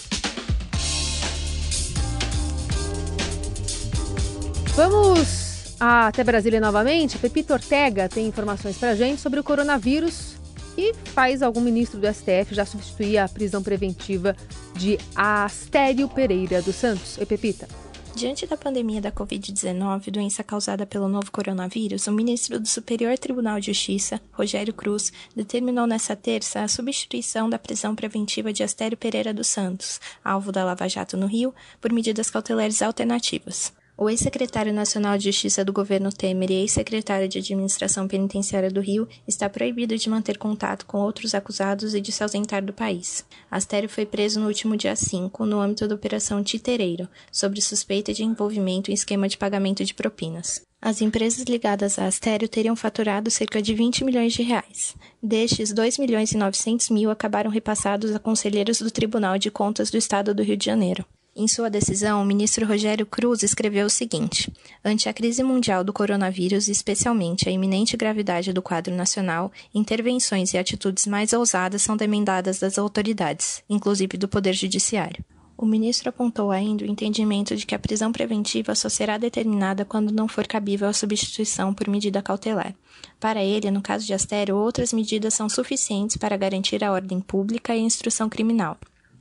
Vamos 4.76 5.76
até 5.80 6.24
Brasília 6.24 6.62
novamente. 6.62 7.18
Pepito 7.18 7.54
Ortega 7.54 8.08
tem 8.08 8.28
informações 8.28 8.78
para 8.78 8.92
a 8.92 8.96
gente 8.96 9.20
sobre 9.20 9.40
o 9.40 9.44
coronavírus 9.44 10.39
e 10.80 10.94
faz 10.94 11.42
algum 11.42 11.60
ministro 11.60 12.00
do 12.00 12.08
STF 12.08 12.56
já 12.56 12.66
substituir 12.66 13.18
a 13.18 13.28
prisão 13.28 13.62
preventiva 13.62 14.34
de 14.78 14.98
Astério 15.14 16.08
Pereira 16.08 16.62
dos 16.62 16.76
Santos. 16.76 17.18
Oi, 17.18 17.26
Pepita. 17.26 17.68
Diante 18.16 18.48
da 18.48 18.56
pandemia 18.56 19.02
da 19.02 19.12
Covid-19, 19.12 20.10
doença 20.10 20.42
causada 20.42 20.86
pelo 20.86 21.10
novo 21.10 21.32
coronavírus, 21.32 22.08
o 22.08 22.14
ministro 22.14 22.60
do 22.60 22.68
Superior 22.68 23.18
Tribunal 23.18 23.60
de 23.60 23.68
Justiça, 23.68 24.22
Rogério 24.32 24.74
Cruz, 24.74 25.12
determinou 25.36 25.86
nesta 25.86 26.16
terça 26.16 26.62
a 26.62 26.68
substituição 26.68 27.50
da 27.50 27.60
prisão 27.60 27.94
preventiva 27.94 28.54
de 28.54 28.64
Astério 28.64 28.98
Pereira 28.98 29.34
dos 29.34 29.48
Santos, 29.48 30.00
alvo 30.24 30.52
da 30.52 30.64
Lava 30.64 30.88
Jato 30.88 31.18
no 31.18 31.28
Rio, 31.28 31.54
por 31.82 31.92
medidas 31.92 32.30
cautelares 32.30 32.82
alternativas. 32.82 33.74
O 34.02 34.10
ex-secretário 34.10 34.74
nacional 34.74 35.18
de 35.18 35.26
Justiça 35.26 35.66
do 35.66 35.74
governo 35.74 36.10
Temer 36.10 36.50
e 36.50 36.62
ex-secretário 36.62 37.28
de 37.28 37.40
Administração 37.40 38.08
Penitenciária 38.08 38.72
do 38.72 38.80
Rio 38.80 39.06
está 39.28 39.50
proibido 39.50 39.98
de 39.98 40.10
manter 40.10 40.38
contato 40.38 40.86
com 40.86 41.00
outros 41.00 41.36
acusados 41.36 41.94
e 41.94 42.00
de 42.00 42.10
se 42.10 42.24
ausentar 42.24 42.64
do 42.64 42.72
país. 42.72 43.26
Astério 43.52 43.90
foi 43.90 44.06
preso 44.06 44.40
no 44.40 44.48
último 44.48 44.78
dia 44.78 44.96
5, 44.96 45.46
no 45.46 45.60
âmbito 45.60 45.86
da 45.86 45.96
Operação 45.96 46.42
Titereiro, 46.42 47.10
sobre 47.30 47.60
suspeita 47.60 48.14
de 48.14 48.24
envolvimento 48.24 48.90
em 48.90 48.94
esquema 48.94 49.28
de 49.28 49.38
pagamento 49.38 49.84
de 49.84 49.94
propinas. 49.94 50.62
As 50.82 51.02
empresas 51.02 51.44
ligadas 51.44 52.00
a 52.00 52.06
Astério 52.06 52.48
teriam 52.48 52.78
faturado 52.78 53.30
cerca 53.30 53.62
de 53.62 53.74
20 53.74 54.06
milhões 54.06 54.32
de 54.32 54.44
reais. 54.44 54.96
Destes, 55.22 55.74
2 55.74 55.98
milhões 55.98 56.32
e 56.32 56.38
900 56.38 56.90
mil 56.90 57.12
acabaram 57.12 57.52
repassados 57.52 58.16
a 58.16 58.20
conselheiros 58.20 58.80
do 58.80 58.90
Tribunal 58.90 59.38
de 59.38 59.52
Contas 59.52 59.92
do 59.92 59.98
Estado 59.98 60.34
do 60.34 60.42
Rio 60.42 60.56
de 60.56 60.68
Janeiro. 60.68 61.06
Em 61.36 61.48
sua 61.48 61.70
decisão, 61.70 62.22
o 62.22 62.26
ministro 62.26 62.66
Rogério 62.66 63.06
Cruz 63.06 63.44
escreveu 63.44 63.86
o 63.86 63.90
seguinte: 63.90 64.52
Ante 64.84 65.08
a 65.08 65.14
crise 65.14 65.44
mundial 65.44 65.84
do 65.84 65.94
coronavírus 65.94 66.68
especialmente 66.68 67.48
a 67.48 67.52
iminente 67.52 67.96
gravidade 67.96 68.52
do 68.52 68.62
quadro 68.62 68.94
nacional, 68.94 69.52
intervenções 69.74 70.54
e 70.54 70.58
atitudes 70.58 71.06
mais 71.06 71.32
ousadas 71.32 71.84
são 71.84 71.96
demandadas 71.96 72.60
das 72.60 72.78
autoridades, 72.78 73.64
inclusive 73.70 74.18
do 74.18 74.28
Poder 74.28 74.54
Judiciário. 74.54 75.24
O 75.56 75.66
ministro 75.66 76.10
apontou 76.10 76.52
ainda 76.52 76.84
o 76.84 76.88
entendimento 76.88 77.56
de 77.56 77.66
que 77.66 77.76
a 77.76 77.80
prisão 77.80 78.12
preventiva 78.12 78.74
só 78.74 78.90
será 78.90 79.18
determinada 79.18 79.86
quando 79.86 80.12
não 80.12 80.28
for 80.28 80.48
cabível 80.48 80.88
a 80.88 80.94
substituição 80.94 81.74
por 81.74 81.88
medida 81.90 82.24
cautelar. 82.24 82.74
Para 83.20 83.44
ele, 83.44 83.70
no 83.70 83.82
caso 83.82 84.06
de 84.06 84.14
Astério, 84.14 84.56
outras 84.56 84.94
medidas 84.94 85.34
são 85.34 85.50
suficientes 85.50 86.18
para 86.18 86.38
garantir 86.38 86.84
a 86.84 86.92
ordem 86.92 87.20
pública 87.20 87.76
e 87.76 87.80
a 87.80 87.84
instrução 87.84 88.30
criminal 88.30 88.78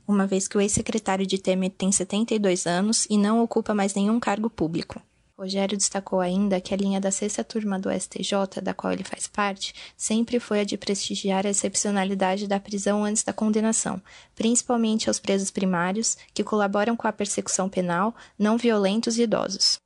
uma 0.09 0.25
vez 0.25 0.47
que 0.47 0.57
o 0.57 0.61
ex-secretário 0.61 1.25
de 1.25 1.37
Temer 1.37 1.69
tem 1.69 1.91
72 1.91 2.65
anos 2.65 3.05
e 3.09 3.17
não 3.17 3.43
ocupa 3.43 3.75
mais 3.75 3.93
nenhum 3.93 4.19
cargo 4.19 4.49
público. 4.49 4.99
Rogério 5.37 5.77
destacou 5.77 6.19
ainda 6.19 6.59
que 6.59 6.73
a 6.73 6.77
linha 6.77 6.99
da 6.99 7.11
sexta 7.11 7.43
turma 7.45 7.79
do 7.79 7.89
STJ, 7.89 8.59
da 8.61 8.73
qual 8.73 8.91
ele 8.91 9.05
faz 9.05 9.27
parte, 9.27 9.73
sempre 9.95 10.39
foi 10.39 10.61
a 10.61 10.63
de 10.65 10.77
prestigiar 10.77 11.45
a 11.45 11.49
excepcionalidade 11.49 12.45
da 12.45 12.59
prisão 12.59 13.05
antes 13.05 13.23
da 13.23 13.31
condenação, 13.31 14.01
principalmente 14.35 15.07
aos 15.07 15.19
presos 15.19 15.51
primários, 15.51 16.17
que 16.33 16.43
colaboram 16.43 16.97
com 16.97 17.07
a 17.07 17.13
persecução 17.13 17.69
penal, 17.69 18.13
não 18.37 18.57
violentos 18.57 19.17
e 19.17 19.21
idosos. 19.21 19.79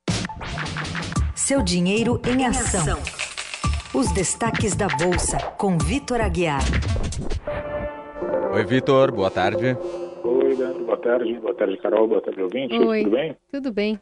Seu 1.36 1.62
dinheiro 1.62 2.20
em 2.26 2.46
ação. 2.46 2.98
Os 3.92 4.10
destaques 4.10 4.74
da 4.74 4.88
Bolsa, 4.88 5.36
com 5.58 5.78
Vitor 5.78 6.20
Aguiar. 6.20 6.64
Oi, 8.52 8.64
Vitor, 8.64 9.12
boa 9.12 9.30
tarde. 9.30 9.76
Tarde. 11.04 11.34
Boa 11.34 11.54
tarde, 11.54 11.76
Carol. 11.76 12.08
Boa 12.08 12.22
tarde, 12.22 12.42
ouvinte. 12.42 12.74
Oi. 12.74 13.04
Tudo 13.04 13.14
bem? 13.14 13.36
Tudo 13.52 13.70
bem. 13.70 14.00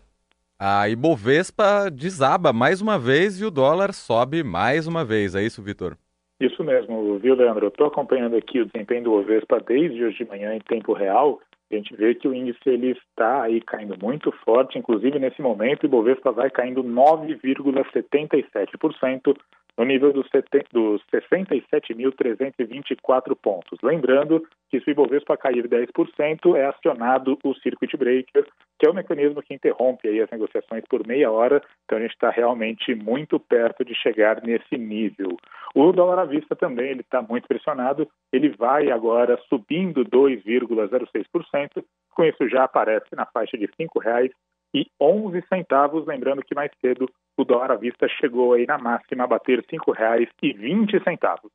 A 0.56 0.88
Ibovespa 0.88 1.90
desaba 1.90 2.52
mais 2.52 2.80
uma 2.80 2.97
vez 2.97 3.40
e 3.40 3.44
o 3.44 3.50
dólar 3.50 3.92
sobe 3.92 4.44
mais 4.44 4.87
uma 4.87 5.04
vez. 5.04 5.35
É 5.35 5.42
isso, 5.42 5.61
Vitor? 5.61 5.99
Isso 6.40 6.62
mesmo, 6.62 7.18
viu, 7.18 7.35
Leandro? 7.35 7.66
Eu 7.66 7.71
estou 7.71 7.88
acompanhando 7.88 8.37
aqui 8.37 8.61
o 8.61 8.66
desempenho 8.66 9.02
do 9.02 9.21
Ibovespa 9.21 9.59
desde 9.59 10.04
hoje 10.04 10.18
de 10.18 10.25
manhã 10.25 10.54
em 10.54 10.61
tempo 10.61 10.92
real. 10.92 11.40
A 11.73 11.75
gente 11.75 11.92
vê 11.97 12.14
que 12.14 12.28
o 12.28 12.35
índice 12.35 12.61
ele 12.66 12.92
está 12.92 13.42
aí 13.42 13.61
caindo 13.61 13.97
muito 14.00 14.30
forte, 14.44 14.78
inclusive 14.78 15.18
nesse 15.18 15.42
momento 15.42 15.82
o 15.82 15.87
Ibovespa 15.87 16.30
vai 16.30 16.49
caindo 16.50 16.85
9,77%, 16.85 19.37
no 19.76 19.85
nível 19.85 20.12
dos, 20.12 20.29
dos 20.73 21.02
67.324 21.12 23.37
pontos. 23.41 23.79
Lembrando 23.83 24.47
que 24.71 24.81
se 24.81 24.91
o 24.91 24.93
Ibovespa 24.93 25.37
cair 25.37 25.69
10%, 25.69 26.57
é 26.57 26.67
acionado 26.67 27.38
o 27.43 27.55
Circuit 27.55 27.97
Breaker, 27.97 28.47
que 28.79 28.87
é 28.87 28.91
o 28.91 28.95
mecanismo 28.95 29.43
que 29.43 29.55
interrompe 29.55 30.07
aí 30.09 30.21
as 30.21 30.31
negociações 30.31 30.85
por 30.88 31.05
meia 31.07 31.31
hora, 31.31 31.62
então 31.85 31.99
a 31.99 32.00
gente 32.00 32.12
está 32.12 32.31
realmente 32.31 32.95
muito 32.95 33.38
perto 33.38 33.85
de 33.85 33.95
chegar 33.95 34.43
nesse 34.43 34.76
nível. 34.76 35.37
O 35.75 35.93
dólar 35.93 36.21
à 36.21 36.25
vista 36.25 36.55
também 36.55 36.91
ele 36.91 37.00
está 37.00 37.23
muito 37.23 37.49
pressionado, 37.49 38.07
ele 38.33 38.50
vai 38.50 38.91
agora 38.91 39.41
subindo 39.49 40.05
2,06%, 40.05 41.83
com 42.14 42.25
isso 42.25 42.49
já 42.49 42.64
aparece 42.64 43.14
na 43.14 43.26
faixa 43.26 43.57
de 43.57 43.67
R$ 43.67 43.73
5,00 43.79 44.31
e 44.75 44.87
11 45.00 45.43
centavos, 45.49 46.07
lembrando 46.07 46.43
que 46.43 46.55
mais 46.55 46.71
cedo 46.81 47.09
o 47.37 47.45
dólar 47.45 47.73
à 47.73 47.77
vista 47.77 48.07
chegou 48.09 48.55
aí 48.55 48.67
na 48.67 48.79
máxima 48.79 49.25
a 49.25 49.27
bater 49.27 49.59
R$ 49.59 49.79
5,20. 49.79 51.51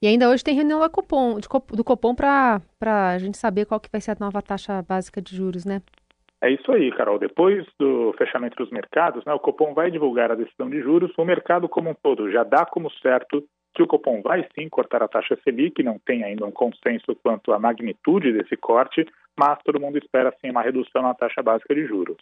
E 0.00 0.06
ainda 0.06 0.28
hoje 0.28 0.44
tem 0.44 0.54
reunião 0.54 0.80
do 0.80 0.90
Copom, 0.90 1.38
do 1.72 1.84
Copom 1.84 2.14
para 2.14 2.60
a 2.80 3.18
gente 3.18 3.36
saber 3.36 3.66
qual 3.66 3.80
que 3.80 3.90
vai 3.90 4.00
ser 4.00 4.12
a 4.12 4.16
nova 4.20 4.40
taxa 4.40 4.80
básica 4.82 5.20
de 5.20 5.34
juros, 5.34 5.64
né? 5.64 5.82
É 6.40 6.50
isso 6.50 6.70
aí, 6.70 6.92
Carol. 6.92 7.18
Depois 7.18 7.66
do 7.80 8.14
fechamento 8.16 8.56
dos 8.56 8.70
mercados, 8.70 9.24
né, 9.24 9.32
o 9.32 9.40
Copom 9.40 9.74
vai 9.74 9.90
divulgar 9.90 10.30
a 10.30 10.36
decisão 10.36 10.70
de 10.70 10.80
juros. 10.80 11.10
O 11.18 11.24
mercado 11.24 11.68
como 11.68 11.90
um 11.90 11.94
todo 11.94 12.30
já 12.30 12.44
dá 12.44 12.64
como 12.64 12.90
certo 13.02 13.42
que 13.74 13.82
o 13.82 13.88
Copom 13.88 14.22
vai 14.22 14.46
sim 14.54 14.68
cortar 14.68 15.02
a 15.02 15.08
taxa 15.08 15.36
Selic, 15.42 15.82
não 15.82 15.98
tem 15.98 16.22
ainda 16.22 16.46
um 16.46 16.50
consenso 16.50 17.14
quanto 17.22 17.52
à 17.52 17.58
magnitude 17.58 18.32
desse 18.32 18.56
corte, 18.56 19.04
mas 19.38 19.58
todo 19.64 19.80
mundo 19.80 19.98
espera 19.98 20.34
sim 20.40 20.50
uma 20.50 20.62
redução 20.62 21.02
na 21.02 21.14
taxa 21.14 21.42
básica 21.42 21.74
de 21.74 21.86
juros. 21.86 22.16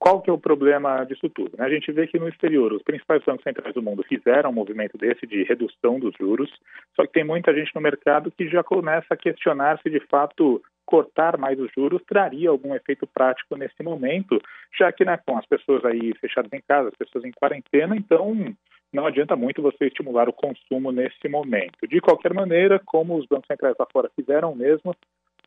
Qual 0.00 0.22
que 0.22 0.30
é 0.30 0.32
o 0.32 0.38
problema 0.38 1.04
disso 1.04 1.28
tudo? 1.28 1.58
Né? 1.58 1.66
A 1.66 1.68
gente 1.68 1.92
vê 1.92 2.06
que 2.06 2.18
no 2.18 2.26
exterior 2.26 2.72
os 2.72 2.82
principais 2.82 3.22
bancos 3.22 3.44
centrais 3.44 3.74
do 3.74 3.82
mundo 3.82 4.02
fizeram 4.02 4.48
um 4.48 4.54
movimento 4.54 4.96
desse 4.96 5.26
de 5.26 5.42
redução 5.44 6.00
dos 6.00 6.14
juros, 6.18 6.50
só 6.96 7.04
que 7.06 7.12
tem 7.12 7.22
muita 7.22 7.52
gente 7.52 7.74
no 7.74 7.82
mercado 7.82 8.30
que 8.30 8.48
já 8.48 8.64
começa 8.64 9.08
a 9.10 9.16
questionar 9.16 9.78
se 9.82 9.90
de 9.90 10.00
fato 10.06 10.62
cortar 10.86 11.36
mais 11.36 11.60
os 11.60 11.70
juros 11.76 12.02
traria 12.08 12.48
algum 12.48 12.74
efeito 12.74 13.06
prático 13.06 13.56
nesse 13.56 13.82
momento, 13.82 14.40
já 14.78 14.90
que 14.90 15.04
né, 15.04 15.18
com 15.18 15.36
as 15.36 15.44
pessoas 15.44 15.84
aí 15.84 16.14
fechadas 16.14 16.50
em 16.54 16.62
casa, 16.66 16.88
as 16.88 16.96
pessoas 16.96 17.22
em 17.26 17.30
quarentena, 17.30 17.94
então 17.94 18.34
não 18.90 19.06
adianta 19.06 19.36
muito 19.36 19.60
você 19.60 19.86
estimular 19.86 20.30
o 20.30 20.32
consumo 20.32 20.90
nesse 20.90 21.28
momento. 21.28 21.86
De 21.86 22.00
qualquer 22.00 22.32
maneira, 22.32 22.80
como 22.86 23.16
os 23.16 23.26
bancos 23.26 23.46
centrais 23.46 23.76
lá 23.78 23.86
fora 23.92 24.10
fizeram 24.16 24.54
mesmo, 24.54 24.96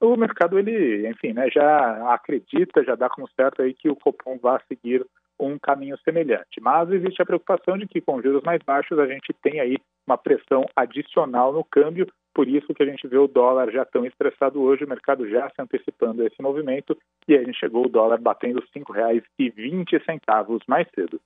o 0.03 0.17
mercado 0.17 0.59
ele, 0.59 1.07
enfim, 1.07 1.33
né, 1.33 1.49
já 1.49 2.13
acredita, 2.13 2.83
já 2.83 2.95
dá 2.95 3.09
como 3.09 3.29
certo 3.35 3.61
aí 3.61 3.73
que 3.73 3.89
o 3.89 3.95
Copom 3.95 4.37
vai 4.37 4.59
seguir 4.67 5.05
um 5.39 5.57
caminho 5.57 5.97
semelhante. 6.03 6.59
Mas 6.61 6.91
existe 6.91 7.21
a 7.21 7.25
preocupação 7.25 7.77
de 7.77 7.87
que 7.87 8.01
com 8.01 8.21
juros 8.21 8.43
mais 8.43 8.61
baixos 8.65 8.99
a 8.99 9.07
gente 9.07 9.33
tem 9.41 9.59
aí 9.59 9.77
uma 10.05 10.17
pressão 10.17 10.65
adicional 10.75 11.53
no 11.53 11.63
câmbio, 11.63 12.07
por 12.33 12.47
isso 12.47 12.73
que 12.73 12.83
a 12.83 12.85
gente 12.85 13.07
vê 13.07 13.17
o 13.17 13.27
dólar 13.27 13.71
já 13.71 13.85
tão 13.85 14.05
estressado 14.05 14.61
hoje, 14.61 14.83
o 14.83 14.89
mercado 14.89 15.27
já 15.29 15.49
se 15.49 15.61
antecipando 15.61 16.21
a 16.21 16.25
esse 16.25 16.41
movimento, 16.41 16.97
e 17.27 17.33
aí 17.33 17.43
a 17.43 17.45
gente 17.45 17.59
chegou 17.59 17.85
o 17.85 17.89
dólar 17.89 18.19
batendo 18.19 18.59
R$ 18.59 18.67
5,20 18.75 20.61
mais 20.67 20.87
cedo. 20.93 21.19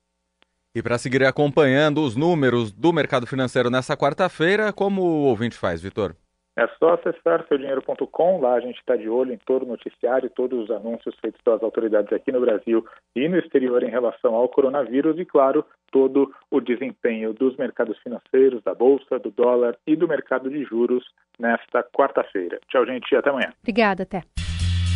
E 0.76 0.84
para 0.84 1.00
seguir 1.00 1.24
acompanhando 1.24 2.02
os 2.02 2.16
números 2.16 2.72
do 2.72 2.94
mercado 2.94 3.26
financeiro 3.26 3.70
nessa 3.70 3.98
quarta-feira, 3.98 4.72
como 4.72 5.02
o 5.02 5.24
ouvinte 5.26 5.58
faz, 5.58 5.82
Vitor? 5.82 6.16
É 6.58 6.68
só 6.80 6.96
acessar 6.96 7.46
seudinheiro.com, 7.48 8.42
lá 8.42 8.56
a 8.56 8.60
gente 8.60 8.80
está 8.80 8.96
de 8.96 9.08
olho 9.08 9.32
em 9.32 9.38
todo 9.38 9.62
o 9.62 9.68
noticiário 9.68 10.26
e 10.26 10.30
todos 10.30 10.64
os 10.64 10.72
anúncios 10.72 11.16
feitos 11.22 11.40
pelas 11.44 11.62
autoridades 11.62 12.12
aqui 12.12 12.32
no 12.32 12.42
Brasil 12.42 12.84
e 13.16 13.30
no 13.30 13.38
exterior 13.38 13.84
em 13.84 13.92
relação 13.92 14.34
ao 14.34 14.50
coronavírus 14.50 15.20
e, 15.20 15.26
claro, 15.26 15.64
todo 15.92 16.34
o 16.50 16.60
desempenho 16.60 17.32
dos 17.32 17.56
mercados 17.58 17.96
financeiros, 18.00 18.64
da 18.64 18.74
Bolsa, 18.74 19.20
do 19.20 19.30
dólar 19.30 19.78
e 19.86 19.96
do 19.96 20.08
mercado 20.08 20.50
de 20.50 20.64
juros 20.64 21.04
nesta 21.38 21.84
quarta-feira. 21.84 22.60
Tchau, 22.70 22.88
gente, 22.88 23.12
e 23.12 23.16
até 23.16 23.30
amanhã. 23.30 23.54
Obrigada, 23.62 24.02
até. 24.02 24.24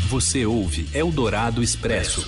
Você 0.10 0.48
ouve 0.48 0.86
Eldorado 0.98 1.62
Expresso. 1.62 2.22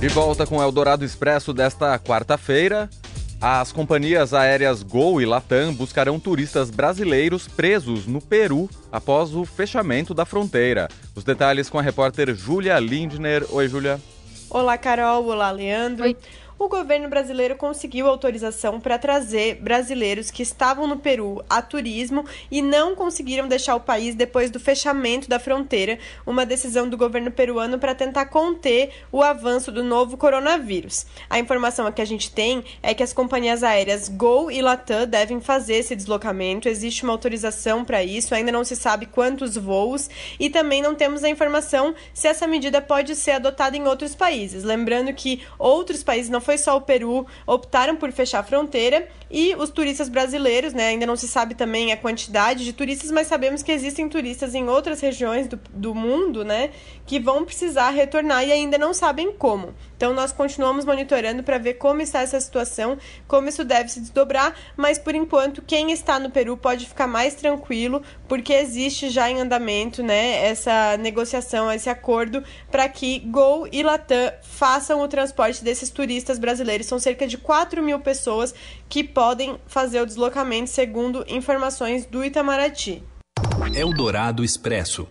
De 0.00 0.08
volta 0.08 0.46
com 0.46 0.62
Eldorado 0.62 1.04
Expresso 1.04 1.52
desta 1.52 1.98
quarta-feira. 1.98 2.88
As 3.44 3.72
companhias 3.72 4.32
aéreas 4.32 4.84
Gol 4.84 5.20
e 5.20 5.26
Latam 5.26 5.74
buscarão 5.74 6.20
turistas 6.20 6.70
brasileiros 6.70 7.48
presos 7.48 8.06
no 8.06 8.20
Peru 8.20 8.70
após 8.92 9.34
o 9.34 9.44
fechamento 9.44 10.14
da 10.14 10.24
fronteira. 10.24 10.86
Os 11.12 11.24
detalhes 11.24 11.68
com 11.68 11.76
a 11.76 11.82
repórter 11.82 12.32
Júlia 12.36 12.78
Lindner. 12.78 13.44
Oi, 13.50 13.66
Júlia. 13.66 14.00
Olá, 14.48 14.78
Carol. 14.78 15.26
Olá, 15.26 15.50
Leandro. 15.50 16.04
Oi 16.04 16.16
o 16.64 16.68
governo 16.68 17.08
brasileiro 17.08 17.56
conseguiu 17.56 18.06
autorização 18.06 18.80
para 18.80 18.96
trazer 18.96 19.56
brasileiros 19.56 20.30
que 20.30 20.42
estavam 20.42 20.86
no 20.86 20.96
Peru 20.96 21.44
a 21.50 21.60
turismo 21.60 22.24
e 22.50 22.62
não 22.62 22.94
conseguiram 22.94 23.48
deixar 23.48 23.74
o 23.74 23.80
país 23.80 24.14
depois 24.14 24.48
do 24.48 24.60
fechamento 24.60 25.28
da 25.28 25.40
fronteira, 25.40 25.98
uma 26.24 26.46
decisão 26.46 26.88
do 26.88 26.96
governo 26.96 27.32
peruano 27.32 27.80
para 27.80 27.96
tentar 27.96 28.26
conter 28.26 28.92
o 29.10 29.22
avanço 29.22 29.72
do 29.72 29.82
novo 29.82 30.16
coronavírus. 30.16 31.04
A 31.28 31.38
informação 31.38 31.90
que 31.90 32.00
a 32.00 32.04
gente 32.04 32.30
tem 32.30 32.62
é 32.80 32.94
que 32.94 33.02
as 33.02 33.12
companhias 33.12 33.64
aéreas 33.64 34.08
Gol 34.08 34.50
e 34.50 34.62
Latam 34.62 35.06
devem 35.06 35.40
fazer 35.40 35.74
esse 35.74 35.96
deslocamento, 35.96 36.68
existe 36.68 37.02
uma 37.02 37.12
autorização 37.12 37.84
para 37.84 38.04
isso, 38.04 38.34
ainda 38.34 38.52
não 38.52 38.62
se 38.62 38.76
sabe 38.76 39.06
quantos 39.06 39.56
voos 39.56 40.08
e 40.38 40.48
também 40.48 40.80
não 40.80 40.94
temos 40.94 41.24
a 41.24 41.28
informação 41.28 41.92
se 42.14 42.28
essa 42.28 42.46
medida 42.46 42.80
pode 42.80 43.16
ser 43.16 43.32
adotada 43.32 43.76
em 43.76 43.86
outros 43.88 44.14
países. 44.14 44.62
Lembrando 44.62 45.12
que 45.12 45.42
outros 45.58 46.04
países 46.04 46.30
não 46.30 46.40
foi 46.40 46.51
foi 46.52 46.58
só 46.58 46.76
o 46.76 46.82
Peru, 46.82 47.26
optaram 47.46 47.96
por 47.96 48.12
fechar 48.12 48.40
a 48.40 48.42
fronteira 48.42 49.08
e 49.30 49.54
os 49.56 49.70
turistas 49.70 50.10
brasileiros, 50.10 50.74
né, 50.74 50.88
ainda 50.88 51.06
não 51.06 51.16
se 51.16 51.26
sabe 51.26 51.54
também 51.54 51.90
a 51.90 51.96
quantidade 51.96 52.62
de 52.62 52.72
turistas, 52.74 53.10
mas 53.10 53.26
sabemos 53.26 53.62
que 53.62 53.72
existem 53.72 54.06
turistas 54.06 54.54
em 54.54 54.68
outras 54.68 55.00
regiões 55.00 55.48
do, 55.48 55.58
do 55.70 55.94
mundo, 55.94 56.44
né, 56.44 56.70
que 57.06 57.18
vão 57.18 57.42
precisar 57.42 57.88
retornar 57.88 58.46
e 58.46 58.52
ainda 58.52 58.76
não 58.76 58.92
sabem 58.92 59.32
como. 59.32 59.74
Então 59.96 60.12
nós 60.12 60.32
continuamos 60.32 60.84
monitorando 60.84 61.42
para 61.42 61.56
ver 61.56 61.74
como 61.74 62.02
está 62.02 62.20
essa 62.20 62.38
situação, 62.38 62.98
como 63.26 63.48
isso 63.48 63.64
deve 63.64 63.88
se 63.88 64.00
desdobrar, 64.00 64.54
mas 64.76 64.98
por 64.98 65.14
enquanto 65.14 65.62
quem 65.62 65.90
está 65.90 66.18
no 66.18 66.30
Peru 66.30 66.58
pode 66.58 66.86
ficar 66.86 67.06
mais 67.06 67.34
tranquilo, 67.34 68.02
porque 68.28 68.52
existe 68.52 69.08
já 69.08 69.30
em 69.30 69.40
andamento, 69.40 70.02
né, 70.02 70.44
essa 70.44 70.98
negociação, 70.98 71.72
esse 71.72 71.88
acordo 71.88 72.44
para 72.70 72.86
que 72.90 73.20
Gol 73.20 73.66
e 73.72 73.82
Latam 73.82 74.32
façam 74.42 75.00
o 75.00 75.08
transporte 75.08 75.64
desses 75.64 75.88
turistas 75.88 76.38
brasileiros. 76.42 76.86
São 76.86 76.98
cerca 76.98 77.26
de 77.26 77.38
4 77.38 77.82
mil 77.82 77.98
pessoas 78.00 78.54
que 78.88 79.02
podem 79.02 79.56
fazer 79.66 80.02
o 80.02 80.06
deslocamento, 80.06 80.68
segundo 80.68 81.24
informações 81.26 82.04
do 82.04 82.22
Itamaraty. 82.22 83.02
Eldorado 83.74 84.44
Expresso. 84.44 85.08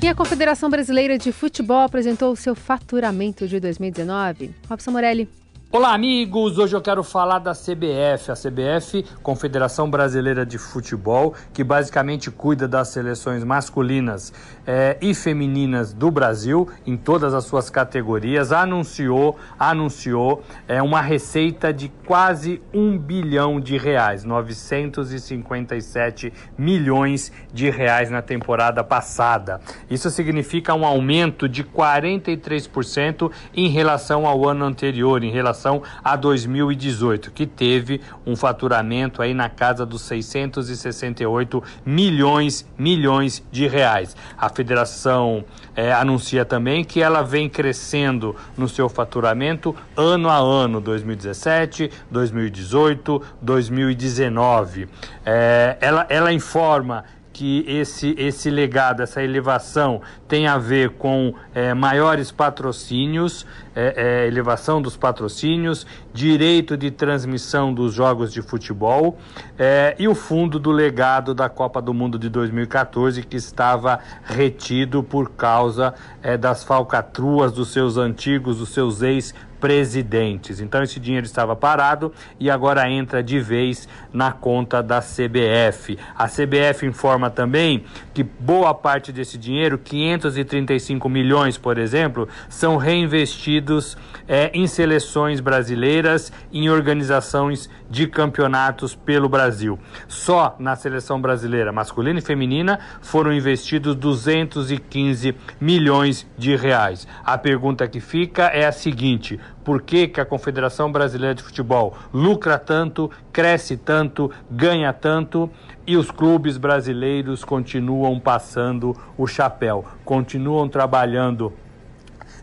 E 0.00 0.06
a 0.06 0.14
Confederação 0.14 0.70
Brasileira 0.70 1.18
de 1.18 1.32
Futebol 1.32 1.80
apresentou 1.80 2.32
o 2.32 2.36
seu 2.36 2.54
faturamento 2.54 3.46
de 3.48 3.58
2019. 3.58 4.54
Robson 4.68 4.92
Morelli. 4.92 5.28
Olá, 5.70 5.92
amigos! 5.92 6.56
Hoje 6.56 6.74
eu 6.74 6.80
quero 6.80 7.04
falar 7.04 7.40
da 7.40 7.52
CBF, 7.52 8.30
a 8.30 8.34
CBF, 8.34 9.04
Confederação 9.22 9.90
Brasileira 9.90 10.46
de 10.46 10.56
Futebol, 10.56 11.34
que 11.52 11.62
basicamente 11.62 12.30
cuida 12.30 12.66
das 12.66 12.88
seleções 12.88 13.44
masculinas 13.44 14.32
eh, 14.68 14.96
e 15.00 15.14
femininas 15.14 15.92
do 15.92 16.10
Brasil, 16.10 16.68
em 16.86 16.96
todas 16.96 17.34
as 17.34 17.44
suas 17.44 17.70
categorias, 17.70 18.52
anunciou, 18.52 19.36
anunciou 19.58 20.44
eh, 20.68 20.80
uma 20.80 21.00
receita 21.00 21.72
de 21.72 21.88
quase 22.06 22.62
um 22.72 22.96
bilhão 22.96 23.58
de 23.58 23.76
reais, 23.76 24.22
957 24.22 26.32
milhões 26.56 27.32
de 27.52 27.68
reais 27.68 28.10
na 28.10 28.22
temporada 28.22 28.84
passada. 28.84 29.60
Isso 29.90 30.08
significa 30.10 30.74
um 30.74 30.84
aumento 30.84 31.48
de 31.48 31.64
43% 31.64 33.32
em 33.56 33.68
relação 33.68 34.26
ao 34.26 34.48
ano 34.48 34.64
anterior, 34.64 35.24
em 35.24 35.30
relação 35.30 35.48
relação 35.48 35.82
a 36.04 36.14
2018, 36.14 37.30
que 37.30 37.46
teve 37.46 38.02
um 38.26 38.36
faturamento 38.36 39.22
aí 39.22 39.32
na 39.32 39.48
casa 39.48 39.86
dos 39.86 40.02
668 40.02 41.62
milhões, 41.86 42.66
milhões 42.76 43.42
de 43.50 43.66
reais. 43.66 44.14
A 44.36 44.50
federação 44.58 45.44
é, 45.76 45.92
anuncia 45.92 46.44
também 46.44 46.82
que 46.82 47.00
ela 47.00 47.22
vem 47.22 47.48
crescendo 47.48 48.34
no 48.56 48.68
seu 48.68 48.88
faturamento 48.88 49.72
ano 49.96 50.28
a 50.28 50.36
ano, 50.36 50.80
2017, 50.80 51.88
2018, 52.10 53.22
2019. 53.40 54.88
É, 55.24 55.76
ela, 55.80 56.06
ela 56.08 56.32
informa 56.32 57.04
que 57.38 57.64
esse, 57.68 58.16
esse 58.18 58.50
legado, 58.50 59.00
essa 59.00 59.22
elevação 59.22 60.00
tem 60.26 60.48
a 60.48 60.58
ver 60.58 60.90
com 60.90 61.32
é, 61.54 61.72
maiores 61.72 62.32
patrocínios, 62.32 63.46
é, 63.76 64.24
é, 64.24 64.26
elevação 64.26 64.82
dos 64.82 64.96
patrocínios, 64.96 65.86
direito 66.12 66.76
de 66.76 66.90
transmissão 66.90 67.72
dos 67.72 67.94
jogos 67.94 68.32
de 68.32 68.42
futebol 68.42 69.16
é, 69.56 69.94
e 70.00 70.08
o 70.08 70.16
fundo 70.16 70.58
do 70.58 70.72
legado 70.72 71.32
da 71.32 71.48
Copa 71.48 71.80
do 71.80 71.94
Mundo 71.94 72.18
de 72.18 72.28
2014 72.28 73.22
que 73.22 73.36
estava 73.36 74.00
retido 74.24 75.00
por 75.04 75.30
causa 75.30 75.94
é, 76.20 76.36
das 76.36 76.64
falcatruas 76.64 77.52
dos 77.52 77.68
seus 77.68 77.96
antigos, 77.96 78.58
dos 78.58 78.70
seus 78.70 79.00
ex 79.00 79.32
presidentes. 79.60 80.60
Então 80.60 80.82
esse 80.82 81.00
dinheiro 81.00 81.26
estava 81.26 81.54
parado 81.54 82.12
e 82.38 82.50
agora 82.50 82.90
entra 82.90 83.22
de 83.22 83.38
vez 83.40 83.88
na 84.12 84.32
conta 84.32 84.82
da 84.82 85.00
CBF. 85.00 85.98
A 86.16 86.26
CBF 86.26 86.86
informa 86.86 87.30
também 87.30 87.84
que 88.14 88.22
boa 88.22 88.74
parte 88.74 89.12
desse 89.12 89.38
dinheiro, 89.38 89.78
535 89.78 91.08
milhões, 91.08 91.56
por 91.56 91.78
exemplo, 91.78 92.28
são 92.48 92.76
reinvestidos 92.76 93.96
é, 94.26 94.50
em 94.52 94.66
seleções 94.66 95.40
brasileiras, 95.40 96.32
em 96.52 96.68
organizações 96.68 97.68
de 97.90 98.06
campeonatos 98.06 98.94
pelo 98.94 99.28
Brasil. 99.28 99.78
Só 100.06 100.56
na 100.58 100.76
seleção 100.76 101.20
brasileira 101.20 101.72
masculina 101.72 102.18
e 102.18 102.22
feminina 102.22 102.78
foram 103.00 103.32
investidos 103.32 103.94
215 103.94 105.34
milhões 105.60 106.26
de 106.36 106.54
reais. 106.56 107.06
A 107.24 107.38
pergunta 107.38 107.88
que 107.88 108.00
fica 108.00 108.44
é 108.46 108.66
a 108.66 108.72
seguinte: 108.72 109.40
por 109.68 109.82
que, 109.82 110.10
a 110.18 110.24
Confederação 110.24 110.90
Brasileira 110.90 111.34
de 111.34 111.42
Futebol 111.42 111.94
lucra 112.10 112.58
tanto, 112.58 113.10
cresce 113.30 113.76
tanto, 113.76 114.30
ganha 114.50 114.94
tanto 114.94 115.50
e 115.86 115.94
os 115.94 116.10
clubes 116.10 116.56
brasileiros 116.56 117.44
continuam 117.44 118.18
passando 118.18 118.96
o 119.18 119.26
chapéu, 119.26 119.84
continuam 120.06 120.70
trabalhando 120.70 121.52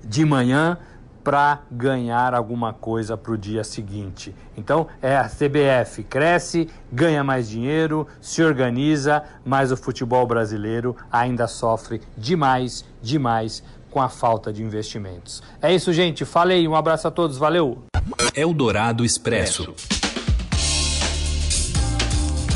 de 0.04 0.24
manhã 0.24 0.78
para 1.24 1.62
ganhar 1.72 2.36
alguma 2.36 2.72
coisa 2.72 3.18
para 3.18 3.32
o 3.32 3.38
dia 3.38 3.64
seguinte. 3.64 4.36
Então, 4.56 4.86
é 5.02 5.18
a 5.18 5.28
CBF 5.28 6.04
cresce, 6.04 6.70
ganha 6.94 7.24
mais 7.24 7.50
dinheiro, 7.50 8.08
se 8.22 8.44
organiza, 8.44 9.24
mas 9.44 9.72
o 9.72 9.78
futebol 9.78 10.28
brasileiro 10.28 10.96
ainda 11.12 11.48
sofre 11.48 12.00
demais, 12.16 12.86
demais 13.02 13.64
com 13.96 14.02
a 14.02 14.10
falta 14.10 14.52
de 14.52 14.62
investimentos. 14.62 15.42
É 15.62 15.74
isso, 15.74 15.94
gente. 15.94 16.26
Falei, 16.26 16.68
um 16.68 16.76
abraço 16.76 17.08
a 17.08 17.12
todos, 17.12 17.38
valeu. 17.38 17.86
Eldorado 18.36 19.06
Expresso. 19.06 19.74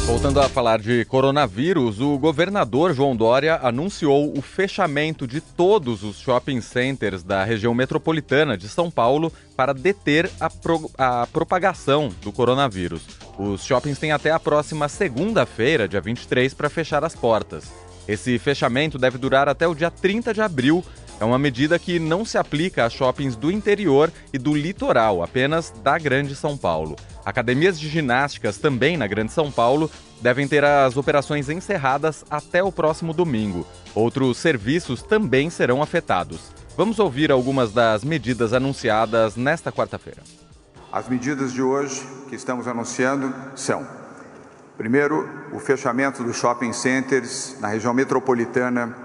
Voltando 0.06 0.42
a 0.42 0.50
falar 0.50 0.80
de 0.80 1.06
coronavírus, 1.06 2.02
o 2.02 2.18
governador 2.18 2.94
João 2.94 3.16
Dória 3.16 3.58
anunciou 3.64 4.38
o 4.38 4.42
fechamento 4.42 5.26
de 5.26 5.40
todos 5.40 6.04
os 6.04 6.20
shopping 6.20 6.60
centers 6.60 7.24
da 7.24 7.46
região 7.46 7.74
metropolitana 7.74 8.58
de 8.58 8.68
São 8.68 8.92
Paulo 8.92 9.32
para 9.56 9.74
deter 9.74 10.30
a, 10.42 10.50
pro, 10.50 10.92
a 10.98 11.26
propagação 11.28 12.10
do 12.22 12.34
coronavírus. 12.34 13.04
Os 13.38 13.64
shoppings 13.64 13.98
têm 13.98 14.12
até 14.12 14.30
a 14.30 14.40
próxima 14.42 14.90
segunda-feira, 14.90 15.88
dia 15.88 16.02
23, 16.02 16.54
para 16.54 16.70
fechar 16.70 17.06
as 17.06 17.16
portas. 17.16 17.72
Esse 18.10 18.40
fechamento 18.40 18.98
deve 18.98 19.20
durar 19.20 19.48
até 19.48 19.68
o 19.68 19.76
dia 19.76 19.92
30 19.92 20.34
de 20.34 20.42
abril. 20.42 20.84
É 21.20 21.26
uma 21.26 21.38
medida 21.38 21.78
que 21.78 22.00
não 22.00 22.24
se 22.24 22.38
aplica 22.38 22.86
a 22.86 22.90
shoppings 22.90 23.36
do 23.36 23.52
interior 23.52 24.10
e 24.32 24.38
do 24.38 24.56
litoral, 24.56 25.22
apenas 25.22 25.70
da 25.84 25.98
Grande 25.98 26.34
São 26.34 26.58
Paulo. 26.58 26.96
Academias 27.26 27.78
de 27.78 27.90
ginásticas 27.90 28.58
também 28.58 28.96
na 28.96 29.06
Grande 29.06 29.34
São 29.34 29.52
Paulo 29.52 29.92
devem 30.22 30.48
ter 30.48 30.64
as 30.64 30.96
operações 30.96 31.50
encerradas 31.50 32.24
até 32.30 32.64
o 32.64 32.72
próximo 32.72 33.14
domingo. 33.14 33.68
Outros 33.94 34.38
serviços 34.38 35.04
também 35.04 35.50
serão 35.50 35.82
afetados. 35.82 36.52
Vamos 36.78 37.00
ouvir 37.00 37.34
algumas 37.34 37.74
das 37.74 38.06
medidas 38.06 38.54
anunciadas 38.54 39.36
nesta 39.36 39.74
quarta-feira. 39.74 40.22
As 40.90 41.10
medidas 41.10 41.52
de 41.52 41.62
hoje 41.62 42.02
que 42.30 42.36
estamos 42.36 42.66
anunciando 42.66 43.36
são: 43.58 43.86
primeiro, 44.78 45.28
o 45.52 45.60
fechamento 45.60 46.24
dos 46.24 46.38
shopping 46.38 46.72
centers 46.72 47.58
na 47.60 47.68
região 47.68 47.94
metropolitana 47.94 48.96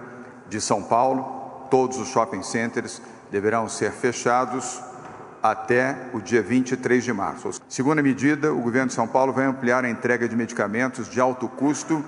de 0.49 0.61
São 0.61 0.81
Paulo. 0.81 1.34
Todos 1.75 1.99
os 1.99 2.07
shopping 2.07 2.45
centers 2.45 3.03
deverão 3.33 3.69
ser 3.69 3.91
fechados 3.91 4.81
até 5.43 5.97
o 6.13 6.21
dia 6.21 6.41
23 6.41 7.03
de 7.03 7.13
março. 7.13 7.51
Segunda 7.69 8.01
medida, 8.01 8.53
o 8.53 8.61
governo 8.61 8.87
de 8.87 8.95
São 8.95 9.09
Paulo 9.09 9.33
vai 9.33 9.45
ampliar 9.45 9.85
a 9.85 9.91
entrega 9.91 10.29
de 10.29 10.37
medicamentos 10.37 11.09
de 11.09 11.21
alto 11.21 11.49
custo 11.49 12.05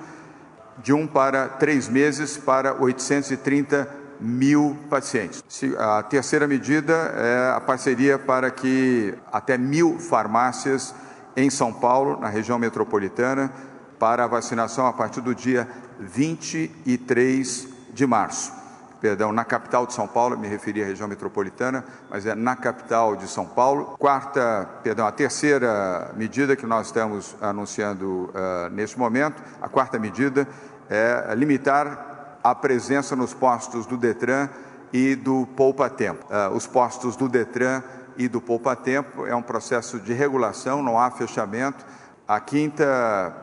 de 0.79 0.93
um 0.93 1.05
para 1.05 1.49
três 1.49 1.89
meses 1.89 2.37
para 2.37 2.81
830 2.81 3.89
mil 4.21 4.79
pacientes. 4.89 5.43
A 5.77 6.01
terceira 6.05 6.47
medida 6.47 6.93
é 7.17 7.57
a 7.57 7.61
parceria 7.61 8.21
para 8.21 8.53
que 8.53 9.15
até 9.33 9.59
mil 9.59 9.99
farmácias 9.99 10.95
em 11.35 11.51
São 11.51 11.73
Paulo, 11.73 12.21
na 12.21 12.29
região 12.29 12.57
metropolitana, 12.57 13.51
para 13.99 14.23
a 14.23 14.29
vacinação 14.29 14.87
a 14.87 14.93
partir 14.93 15.23
do 15.23 15.35
dia 15.35 15.69
23 15.99 17.69
de 17.93 18.07
março 18.07 18.65
perdão, 19.01 19.33
na 19.33 19.45
capital 19.45 19.87
de 19.87 19.93
São 19.93 20.07
Paulo, 20.07 20.39
me 20.39 20.49
referi 20.49 20.83
à 20.83 20.87
região 20.87 21.09
metropolitana, 21.09 21.85
mas 22.11 22.27
é 22.27 22.35
na 22.35 22.57
capital 22.57 23.17
de 23.17 23.29
São 23.29 23.47
Paulo. 23.47 23.97
Quarta, 23.99 24.69
perdão, 24.83 25.07
a 25.07 25.13
terceira 25.13 26.11
medida 26.17 26.57
que 26.57 26.67
nós 26.67 26.87
estamos 26.87 27.37
anunciando 27.41 28.31
uh, 28.31 28.71
neste 28.71 28.99
momento, 28.99 29.43
a 29.61 29.69
quarta 29.69 29.99
medida 29.99 30.49
é 30.89 31.35
limitar 31.35 32.39
a 32.43 32.55
presença 32.55 33.17
nos 33.17 33.35
postos 33.35 33.87
do 33.87 33.97
Detran 33.97 34.49
e 34.93 35.15
do 35.15 35.47
Poupa 35.57 35.91
Tempo. 35.91 36.25
Uh, 36.27 36.55
os 36.55 36.67
postos 36.67 37.17
do 37.17 37.29
Detran 37.29 37.83
e 38.17 38.29
do 38.29 38.41
Poupa 38.41 38.75
Tempo 38.75 39.27
é 39.27 39.35
um 39.35 39.43
processo 39.43 39.99
de 39.99 40.13
regulação, 40.13 40.83
não 40.83 40.99
há 40.99 41.11
fechamento. 41.11 41.85
A 42.27 42.41
quinta 42.41 43.35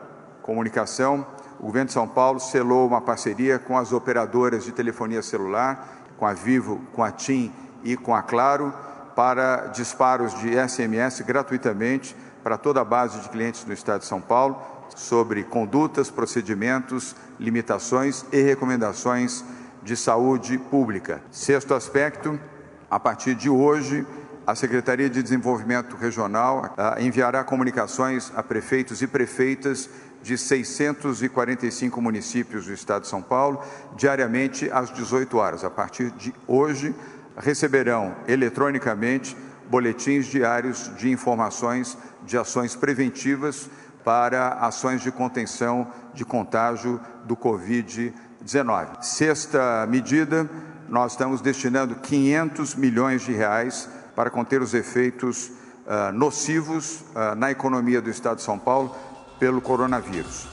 comunicação 0.42 1.26
o 1.64 1.66
governo 1.68 1.86
de 1.86 1.94
São 1.94 2.06
Paulo 2.06 2.38
selou 2.38 2.86
uma 2.86 3.00
parceria 3.00 3.58
com 3.58 3.78
as 3.78 3.90
operadoras 3.90 4.64
de 4.64 4.70
telefonia 4.70 5.22
celular, 5.22 6.04
com 6.18 6.26
a 6.26 6.34
Vivo, 6.34 6.78
com 6.92 7.02
a 7.02 7.10
TIM 7.10 7.50
e 7.82 7.96
com 7.96 8.14
a 8.14 8.20
Claro, 8.20 8.70
para 9.16 9.68
disparos 9.68 10.38
de 10.40 10.50
SMS 10.58 11.22
gratuitamente 11.22 12.14
para 12.42 12.58
toda 12.58 12.82
a 12.82 12.84
base 12.84 13.18
de 13.18 13.30
clientes 13.30 13.64
no 13.64 13.72
estado 13.72 14.00
de 14.00 14.06
São 14.06 14.20
Paulo 14.20 14.60
sobre 14.94 15.42
condutas, 15.42 16.10
procedimentos, 16.10 17.16
limitações 17.40 18.26
e 18.30 18.42
recomendações 18.42 19.42
de 19.82 19.96
saúde 19.96 20.58
pública. 20.58 21.22
Sexto 21.30 21.72
aspecto, 21.72 22.38
a 22.90 23.00
partir 23.00 23.34
de 23.34 23.48
hoje, 23.48 24.06
a 24.46 24.54
Secretaria 24.54 25.08
de 25.08 25.22
Desenvolvimento 25.22 25.96
Regional 25.96 26.74
uh, 26.76 27.00
enviará 27.00 27.42
comunicações 27.42 28.30
a 28.36 28.42
prefeitos 28.42 29.00
e 29.00 29.06
prefeitas 29.06 29.88
de 30.24 30.38
645 30.38 32.00
municípios 32.00 32.64
do 32.64 32.72
estado 32.72 33.02
de 33.02 33.08
São 33.08 33.20
Paulo, 33.20 33.62
diariamente 33.94 34.70
às 34.72 34.90
18 34.90 35.36
horas. 35.36 35.64
A 35.64 35.70
partir 35.70 36.10
de 36.12 36.34
hoje, 36.48 36.94
receberão 37.36 38.16
eletronicamente 38.26 39.36
boletins 39.68 40.24
diários 40.24 40.90
de 40.96 41.10
informações 41.10 41.98
de 42.24 42.38
ações 42.38 42.74
preventivas 42.74 43.68
para 44.02 44.54
ações 44.54 45.02
de 45.02 45.12
contenção 45.12 45.88
de 46.14 46.24
contágio 46.24 46.98
do 47.26 47.36
Covid-19. 47.36 49.02
Sexta 49.02 49.86
medida, 49.86 50.48
nós 50.88 51.12
estamos 51.12 51.42
destinando 51.42 51.96
500 51.96 52.74
milhões 52.76 53.22
de 53.22 53.32
reais 53.32 53.90
para 54.16 54.30
conter 54.30 54.62
os 54.62 54.72
efeitos 54.72 55.48
uh, 55.48 56.12
nocivos 56.14 57.00
uh, 57.00 57.34
na 57.36 57.50
economia 57.50 58.00
do 58.00 58.08
Estado 58.08 58.36
de 58.36 58.42
São 58.42 58.58
Paulo 58.58 58.94
pelo 59.44 59.60
coronavírus. 59.60 60.46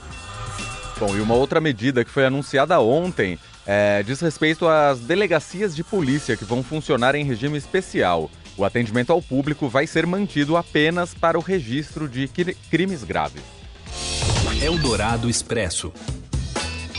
Bom, 1.00 1.16
e 1.16 1.22
uma 1.22 1.34
outra 1.34 1.62
medida 1.62 2.04
que 2.04 2.12
foi 2.12 2.26
anunciada 2.26 2.78
ontem 2.82 3.40
é, 3.66 4.04
diz 4.04 4.20
respeito 4.20 4.68
às 4.68 5.00
delegacias 5.00 5.74
de 5.74 5.82
polícia 5.82 6.36
que 6.36 6.44
vão 6.44 6.62
funcionar 6.62 7.16
em 7.16 7.24
regime 7.24 7.58
especial. 7.58 8.30
O 8.58 8.66
atendimento 8.66 9.14
ao 9.14 9.22
público 9.22 9.70
vai 9.70 9.88
ser 9.88 10.06
mantido 10.06 10.58
apenas 10.58 11.14
para 11.14 11.40
o 11.40 11.42
registro 11.42 12.10
de 12.10 12.30
crimes 12.70 13.06
graves. 13.06 13.42
Eldorado 14.62 15.30
Expresso. 15.30 15.94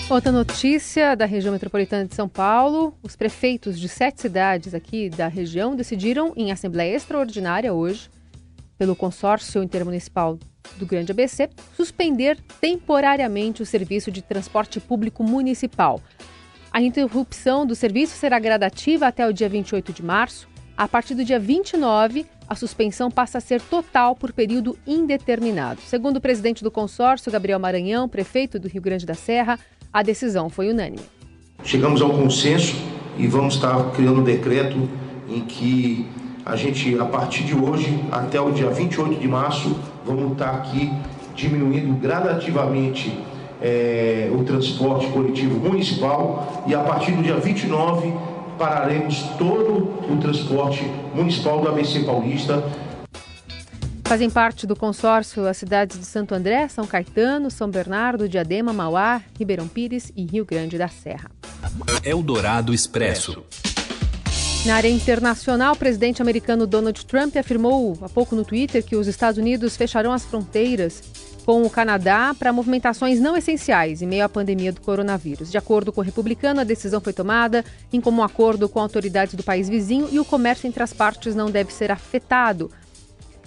Outra 0.09 0.33
notícia 0.33 1.15
da 1.15 1.27
região 1.27 1.53
metropolitana 1.53 2.07
de 2.07 2.15
São 2.15 2.27
Paulo: 2.27 2.97
os 3.03 3.15
prefeitos 3.15 3.79
de 3.79 3.87
sete 3.87 4.23
cidades 4.23 4.73
aqui 4.73 5.11
da 5.11 5.29
região 5.29 5.77
decidiram, 5.77 6.33
em 6.39 6.51
assembleia 6.51 6.97
extraordinária 6.97 7.71
hoje, 7.75 8.09
pelo 8.79 8.97
consórcio 8.97 9.63
intermunicipal 9.63 10.39
do 10.77 10.87
Grande 10.87 11.13
ABC, 11.13 11.49
suspender 11.77 12.39
temporariamente 12.61 13.63
o 13.63 13.67
serviço 13.67 14.11
de 14.11 14.23
transporte 14.23 14.81
público 14.81 15.23
municipal. 15.23 16.01
A 16.73 16.81
interrupção 16.81 17.67
do 17.67 17.75
serviço 17.75 18.17
será 18.17 18.39
gradativa 18.39 19.07
até 19.07 19.29
o 19.29 19.33
dia 19.33 19.49
28 19.49 19.93
de 19.93 20.03
março. 20.03 20.49
A 20.77 20.89
partir 20.89 21.15
do 21.15 21.25
dia 21.25 21.39
29, 21.39 22.25
a 22.49 22.55
suspensão 22.55 23.11
passa 23.11 23.39
a 23.39 23.41
ser 23.41 23.61
total 23.61 24.17
por 24.17 24.33
período 24.33 24.79
indeterminado. 24.87 25.81
Segundo 25.83 26.17
o 26.17 26.21
presidente 26.21 26.65
do 26.65 26.71
consórcio, 26.71 27.31
Gabriel 27.31 27.59
Maranhão, 27.59 28.09
prefeito 28.09 28.59
do 28.59 28.69
Rio 28.69 28.81
Grande 28.81 29.05
da 29.05 29.15
Serra, 29.15 29.59
a 29.93 30.03
decisão 30.03 30.49
foi 30.49 30.71
unânime. 30.71 31.03
Chegamos 31.63 32.01
ao 32.01 32.11
consenso 32.11 32.75
e 33.19 33.27
vamos 33.27 33.55
estar 33.55 33.93
criando 33.93 34.21
um 34.21 34.25
decreto 34.25 34.89
em 35.29 35.43
que 35.43 36.07
a 36.45 36.57
gente, 36.57 36.99
a 36.99 37.05
partir 37.05 37.45
de 37.45 37.55
hoje, 37.55 38.03
até 38.11 38.41
o 38.41 38.51
dia 38.51 38.69
28 38.69 39.21
de 39.21 39.29
março, 39.29 39.79
vamos 40.05 40.33
estar 40.33 40.51
aqui 40.51 40.93
diminuindo 41.35 41.99
gradativamente 42.01 43.17
é, 43.61 44.31
o 44.33 44.43
transporte 44.45 45.07
coletivo 45.09 45.59
municipal 45.59 46.65
e 46.67 46.75
a 46.75 46.81
partir 46.81 47.13
do 47.13 47.23
dia 47.23 47.37
29 47.37 48.13
pararemos 48.59 49.23
todo 49.39 49.89
o 50.11 50.19
transporte 50.21 50.85
municipal 51.15 51.61
do 51.61 51.69
ABC 51.69 52.01
Paulista. 52.01 52.63
Fazem 54.05 54.29
parte 54.29 54.67
do 54.67 54.77
consórcio 54.77 55.47
as 55.47 55.57
cidades 55.57 55.99
de 55.99 56.05
Santo 56.05 56.35
André, 56.35 56.69
São 56.69 56.87
Caetano, 56.87 57.51
São 57.51 57.71
Bernardo, 57.71 58.29
Diadema, 58.29 58.73
Mauá, 58.73 59.23
Ribeirão 59.39 59.67
Pires 59.67 60.13
e 60.15 60.27
Rio 60.27 60.45
Grande 60.45 60.77
da 60.77 60.89
Serra. 60.89 61.31
Eldorado 62.05 62.75
Expresso. 62.75 63.43
Na 64.65 64.77
área 64.77 64.89
internacional, 64.89 65.73
o 65.73 65.77
presidente 65.77 66.23
americano 66.23 66.69
Donald 66.69 67.05
Trump 67.07 67.37
afirmou 67.37 67.99
há 68.01 68.09
pouco 68.09 68.37
no 68.37 68.45
Twitter 68.45 68.85
que 68.85 68.95
os 68.95 69.09
Estados 69.09 69.37
Unidos 69.37 69.77
fecharão 69.77 70.13
as 70.13 70.25
fronteiras 70.25 71.03
com 71.45 71.65
o 71.65 71.71
Canadá 71.71 72.33
para 72.39 72.53
movimentações 72.53 73.19
não 73.19 73.37
essenciais 73.37 74.03
em 74.03 74.07
meio 74.07 74.25
à 74.25 74.29
pandemia 74.29 74.73
do 74.73 74.81
coronavírus. 74.81 75.51
De 75.51 75.59
acordo 75.59 75.93
com 75.93 76.01
o 76.01 76.05
republicano, 76.05 76.61
a 76.61 76.65
decisão 76.65 77.01
foi 77.01 77.13
tomada 77.13 77.65
em 77.93 78.01
comum 78.01 78.23
acordo 78.23 78.69
com 78.69 78.79
autoridades 78.79 79.35
do 79.35 79.43
país 79.43 79.69
vizinho 79.69 80.09
e 80.13 80.21
o 80.21 80.25
comércio 80.25 80.69
entre 80.69 80.81
as 80.81 80.93
partes 80.93 81.35
não 81.35 81.51
deve 81.51 81.73
ser 81.73 81.91
afetado. 81.91 82.71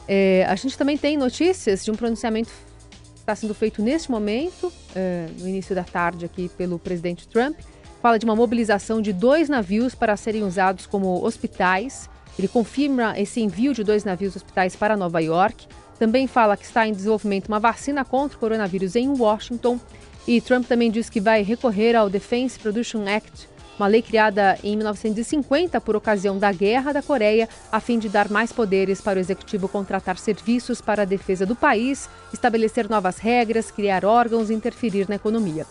É, 0.09 0.45
a 0.49 0.55
gente 0.55 0.77
também 0.77 0.97
tem 0.97 1.15
notícias 1.15 1.85
de 1.85 1.91
um 1.91 1.95
pronunciamento 1.95 2.49
que 2.49 3.21
está 3.21 3.33
sendo 3.33 3.53
feito 3.53 3.81
neste 3.81 4.11
momento, 4.11 4.69
é, 4.93 5.27
no 5.39 5.47
início 5.47 5.73
da 5.73 5.85
tarde, 5.85 6.25
aqui 6.25 6.49
pelo 6.57 6.77
presidente 6.77 7.25
Trump 7.25 7.57
fala 8.01 8.19
de 8.19 8.25
uma 8.25 8.35
mobilização 8.35 9.01
de 9.01 9.11
dois 9.11 9.49
navios 9.49 9.95
para 9.95 10.15
serem 10.17 10.43
usados 10.43 10.85
como 10.85 11.23
hospitais. 11.23 12.09
Ele 12.37 12.47
confirma 12.47 13.17
esse 13.19 13.41
envio 13.41 13.73
de 13.73 13.83
dois 13.83 14.03
navios 14.03 14.35
hospitais 14.35 14.75
para 14.75 14.97
Nova 14.97 15.19
York. 15.19 15.67
Também 15.97 16.27
fala 16.27 16.57
que 16.57 16.65
está 16.65 16.87
em 16.87 16.93
desenvolvimento 16.93 17.47
uma 17.47 17.59
vacina 17.59 18.03
contra 18.03 18.37
o 18.37 18.39
coronavírus 18.39 18.95
em 18.95 19.07
Washington. 19.07 19.79
E 20.27 20.41
Trump 20.41 20.67
também 20.67 20.91
diz 20.91 21.09
que 21.09 21.21
vai 21.21 21.43
recorrer 21.43 21.95
ao 21.95 22.09
Defense 22.09 22.59
Production 22.59 23.07
Act, 23.07 23.47
uma 23.77 23.87
lei 23.87 24.01
criada 24.01 24.57
em 24.63 24.75
1950 24.75 25.79
por 25.81 25.95
ocasião 25.95 26.37
da 26.37 26.51
Guerra 26.51 26.93
da 26.93 27.01
Coreia, 27.01 27.47
a 27.71 27.79
fim 27.79 27.99
de 27.99 28.09
dar 28.09 28.29
mais 28.29 28.51
poderes 28.51 29.01
para 29.01 29.17
o 29.17 29.19
executivo 29.19 29.67
contratar 29.67 30.17
serviços 30.17 30.81
para 30.81 31.03
a 31.03 31.05
defesa 31.05 31.45
do 31.45 31.55
país, 31.55 32.09
estabelecer 32.33 32.89
novas 32.89 33.17
regras, 33.17 33.71
criar 33.71 34.05
órgãos 34.05 34.49
e 34.49 34.53
interferir 34.53 35.07
na 35.09 35.15
economia. 35.15 35.65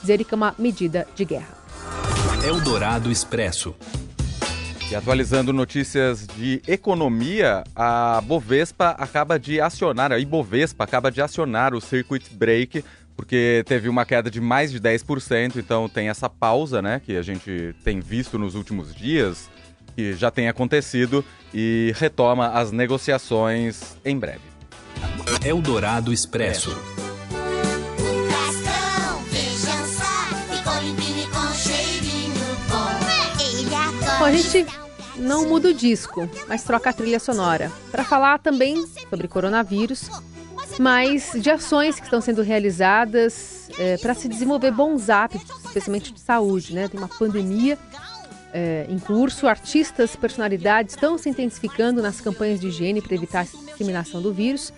Dizer 0.00 0.22
que 0.24 0.32
é 0.32 0.36
uma 0.36 0.54
medida 0.58 1.06
de 1.14 1.24
guerra. 1.24 1.57
Eldorado 2.44 3.10
Expresso. 3.10 3.74
E 4.90 4.94
atualizando 4.94 5.52
notícias 5.52 6.26
de 6.26 6.62
economia, 6.66 7.64
a 7.74 8.22
Bovespa 8.24 8.90
acaba 8.90 9.38
de 9.38 9.60
acionar, 9.60 10.12
a 10.12 10.18
Ibovespa 10.18 10.84
acaba 10.84 11.10
de 11.10 11.20
acionar 11.20 11.74
o 11.74 11.80
circuit 11.80 12.24
break, 12.32 12.84
porque 13.16 13.64
teve 13.66 13.88
uma 13.88 14.06
queda 14.06 14.30
de 14.30 14.40
mais 14.40 14.70
de 14.70 14.80
10%, 14.80 15.56
então 15.56 15.88
tem 15.88 16.08
essa 16.08 16.28
pausa, 16.30 16.80
né, 16.80 17.02
que 17.04 17.16
a 17.16 17.22
gente 17.22 17.74
tem 17.84 18.00
visto 18.00 18.38
nos 18.38 18.54
últimos 18.54 18.94
dias, 18.94 19.50
que 19.94 20.14
já 20.14 20.30
tem 20.30 20.48
acontecido 20.48 21.24
e 21.52 21.92
retoma 21.96 22.48
as 22.52 22.70
negociações 22.70 23.96
em 24.04 24.16
breve. 24.16 24.40
Eldorado 25.44 26.12
Expresso. 26.12 26.70
A 34.28 34.32
gente 34.32 34.66
não 35.16 35.48
muda 35.48 35.70
o 35.70 35.74
disco, 35.74 36.28
mas 36.46 36.62
troca 36.62 36.90
a 36.90 36.92
trilha 36.92 37.18
sonora. 37.18 37.72
Para 37.90 38.04
falar 38.04 38.38
também 38.38 38.86
sobre 39.08 39.26
coronavírus, 39.26 40.10
mas 40.78 41.32
de 41.34 41.50
ações 41.50 41.96
que 41.96 42.04
estão 42.04 42.20
sendo 42.20 42.42
realizadas 42.42 43.70
é, 43.78 43.96
para 43.96 44.12
se 44.14 44.28
desenvolver 44.28 44.70
bons 44.70 45.08
hábitos, 45.08 45.50
especialmente 45.64 46.12
de 46.12 46.20
saúde. 46.20 46.74
Né? 46.74 46.88
Tem 46.88 47.00
uma 47.00 47.08
pandemia 47.08 47.78
é, 48.52 48.86
em 48.90 48.98
curso, 48.98 49.48
artistas, 49.48 50.14
personalidades 50.14 50.94
estão 50.94 51.16
se 51.16 51.30
intensificando 51.30 52.02
nas 52.02 52.20
campanhas 52.20 52.60
de 52.60 52.68
higiene 52.68 53.00
para 53.00 53.14
evitar 53.14 53.40
a 53.40 53.70
disseminação 53.70 54.20
do 54.20 54.32
vírus. 54.32 54.74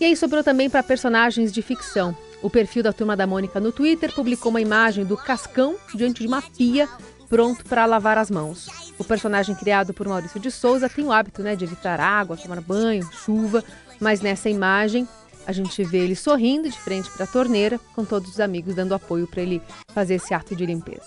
E 0.00 0.04
aí 0.04 0.16
sobrou 0.16 0.42
também 0.42 0.68
para 0.68 0.82
personagens 0.82 1.52
de 1.52 1.62
ficção. 1.62 2.16
O 2.42 2.50
perfil 2.50 2.82
da 2.82 2.92
Turma 2.92 3.16
da 3.16 3.28
Mônica 3.28 3.60
no 3.60 3.70
Twitter 3.70 4.12
publicou 4.12 4.50
uma 4.50 4.60
imagem 4.60 5.04
do 5.04 5.16
Cascão 5.16 5.76
diante 5.94 6.20
de 6.20 6.26
uma 6.26 6.42
pia 6.42 6.88
pronto 7.28 7.64
para 7.64 7.84
lavar 7.84 8.18
as 8.18 8.30
mãos. 8.30 8.87
O 8.98 9.04
personagem 9.04 9.54
criado 9.54 9.94
por 9.94 10.08
Maurício 10.08 10.40
de 10.40 10.50
Souza 10.50 10.88
tem 10.88 11.04
o 11.04 11.12
hábito 11.12 11.42
né, 11.42 11.54
de 11.54 11.64
evitar 11.64 12.00
água, 12.00 12.36
tomar 12.36 12.60
banho, 12.60 13.08
chuva, 13.12 13.62
mas 14.00 14.20
nessa 14.20 14.48
imagem 14.50 15.06
a 15.46 15.52
gente 15.52 15.82
vê 15.84 15.98
ele 15.98 16.14
sorrindo 16.16 16.68
de 16.68 16.78
frente 16.78 17.08
para 17.10 17.24
a 17.24 17.26
torneira, 17.26 17.80
com 17.94 18.04
todos 18.04 18.28
os 18.30 18.40
amigos 18.40 18.74
dando 18.74 18.94
apoio 18.94 19.26
para 19.26 19.40
ele 19.40 19.62
fazer 19.94 20.16
esse 20.16 20.34
ato 20.34 20.54
de 20.54 20.66
limpeza. 20.66 21.04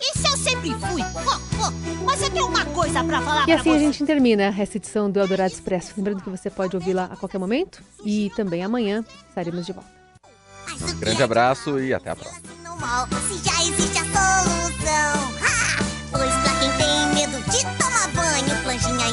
Isso 0.00 0.26
eu 0.26 0.36
sempre 0.36 0.70
fui. 0.74 1.00
Oh, 1.02 1.66
oh, 1.66 2.04
mas 2.04 2.20
eu 2.20 2.30
tenho 2.30 2.46
uma 2.46 2.64
coisa 2.66 3.02
para 3.02 3.22
falar 3.22 3.48
E 3.48 3.52
assim 3.52 3.70
você. 3.70 3.76
a 3.76 3.78
gente 3.78 4.04
termina 4.04 4.42
essa 4.58 4.76
edição 4.76 5.10
do 5.10 5.18
Eldorado 5.18 5.52
Expresso. 5.52 5.94
Lembrando 5.96 6.22
que 6.22 6.28
você 6.28 6.50
pode 6.50 6.76
ouvi-la 6.76 7.04
a 7.04 7.16
qualquer 7.16 7.38
momento 7.38 7.82
e 8.04 8.30
também 8.36 8.62
amanhã 8.62 9.02
estaremos 9.30 9.64
de 9.64 9.72
volta. 9.72 9.88
Grande 10.98 11.22
abraço 11.22 11.78
e 11.78 11.94
até 11.94 12.10
a 12.10 12.16
próxima. 12.16 12.42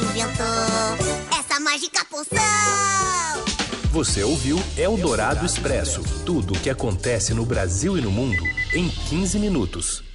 Inventou 0.02 1.38
essa 1.38 1.60
mágica 1.60 2.04
poção. 2.06 2.38
Você 3.90 4.22
ouviu 4.22 4.58
Eldorado 4.76 5.44
Expresso 5.44 6.02
tudo 6.24 6.54
o 6.54 6.58
que 6.58 6.70
acontece 6.70 7.34
no 7.34 7.44
Brasil 7.44 7.96
e 7.98 8.00
no 8.00 8.10
mundo 8.10 8.42
em 8.72 8.88
15 8.88 9.38
minutos. 9.38 10.11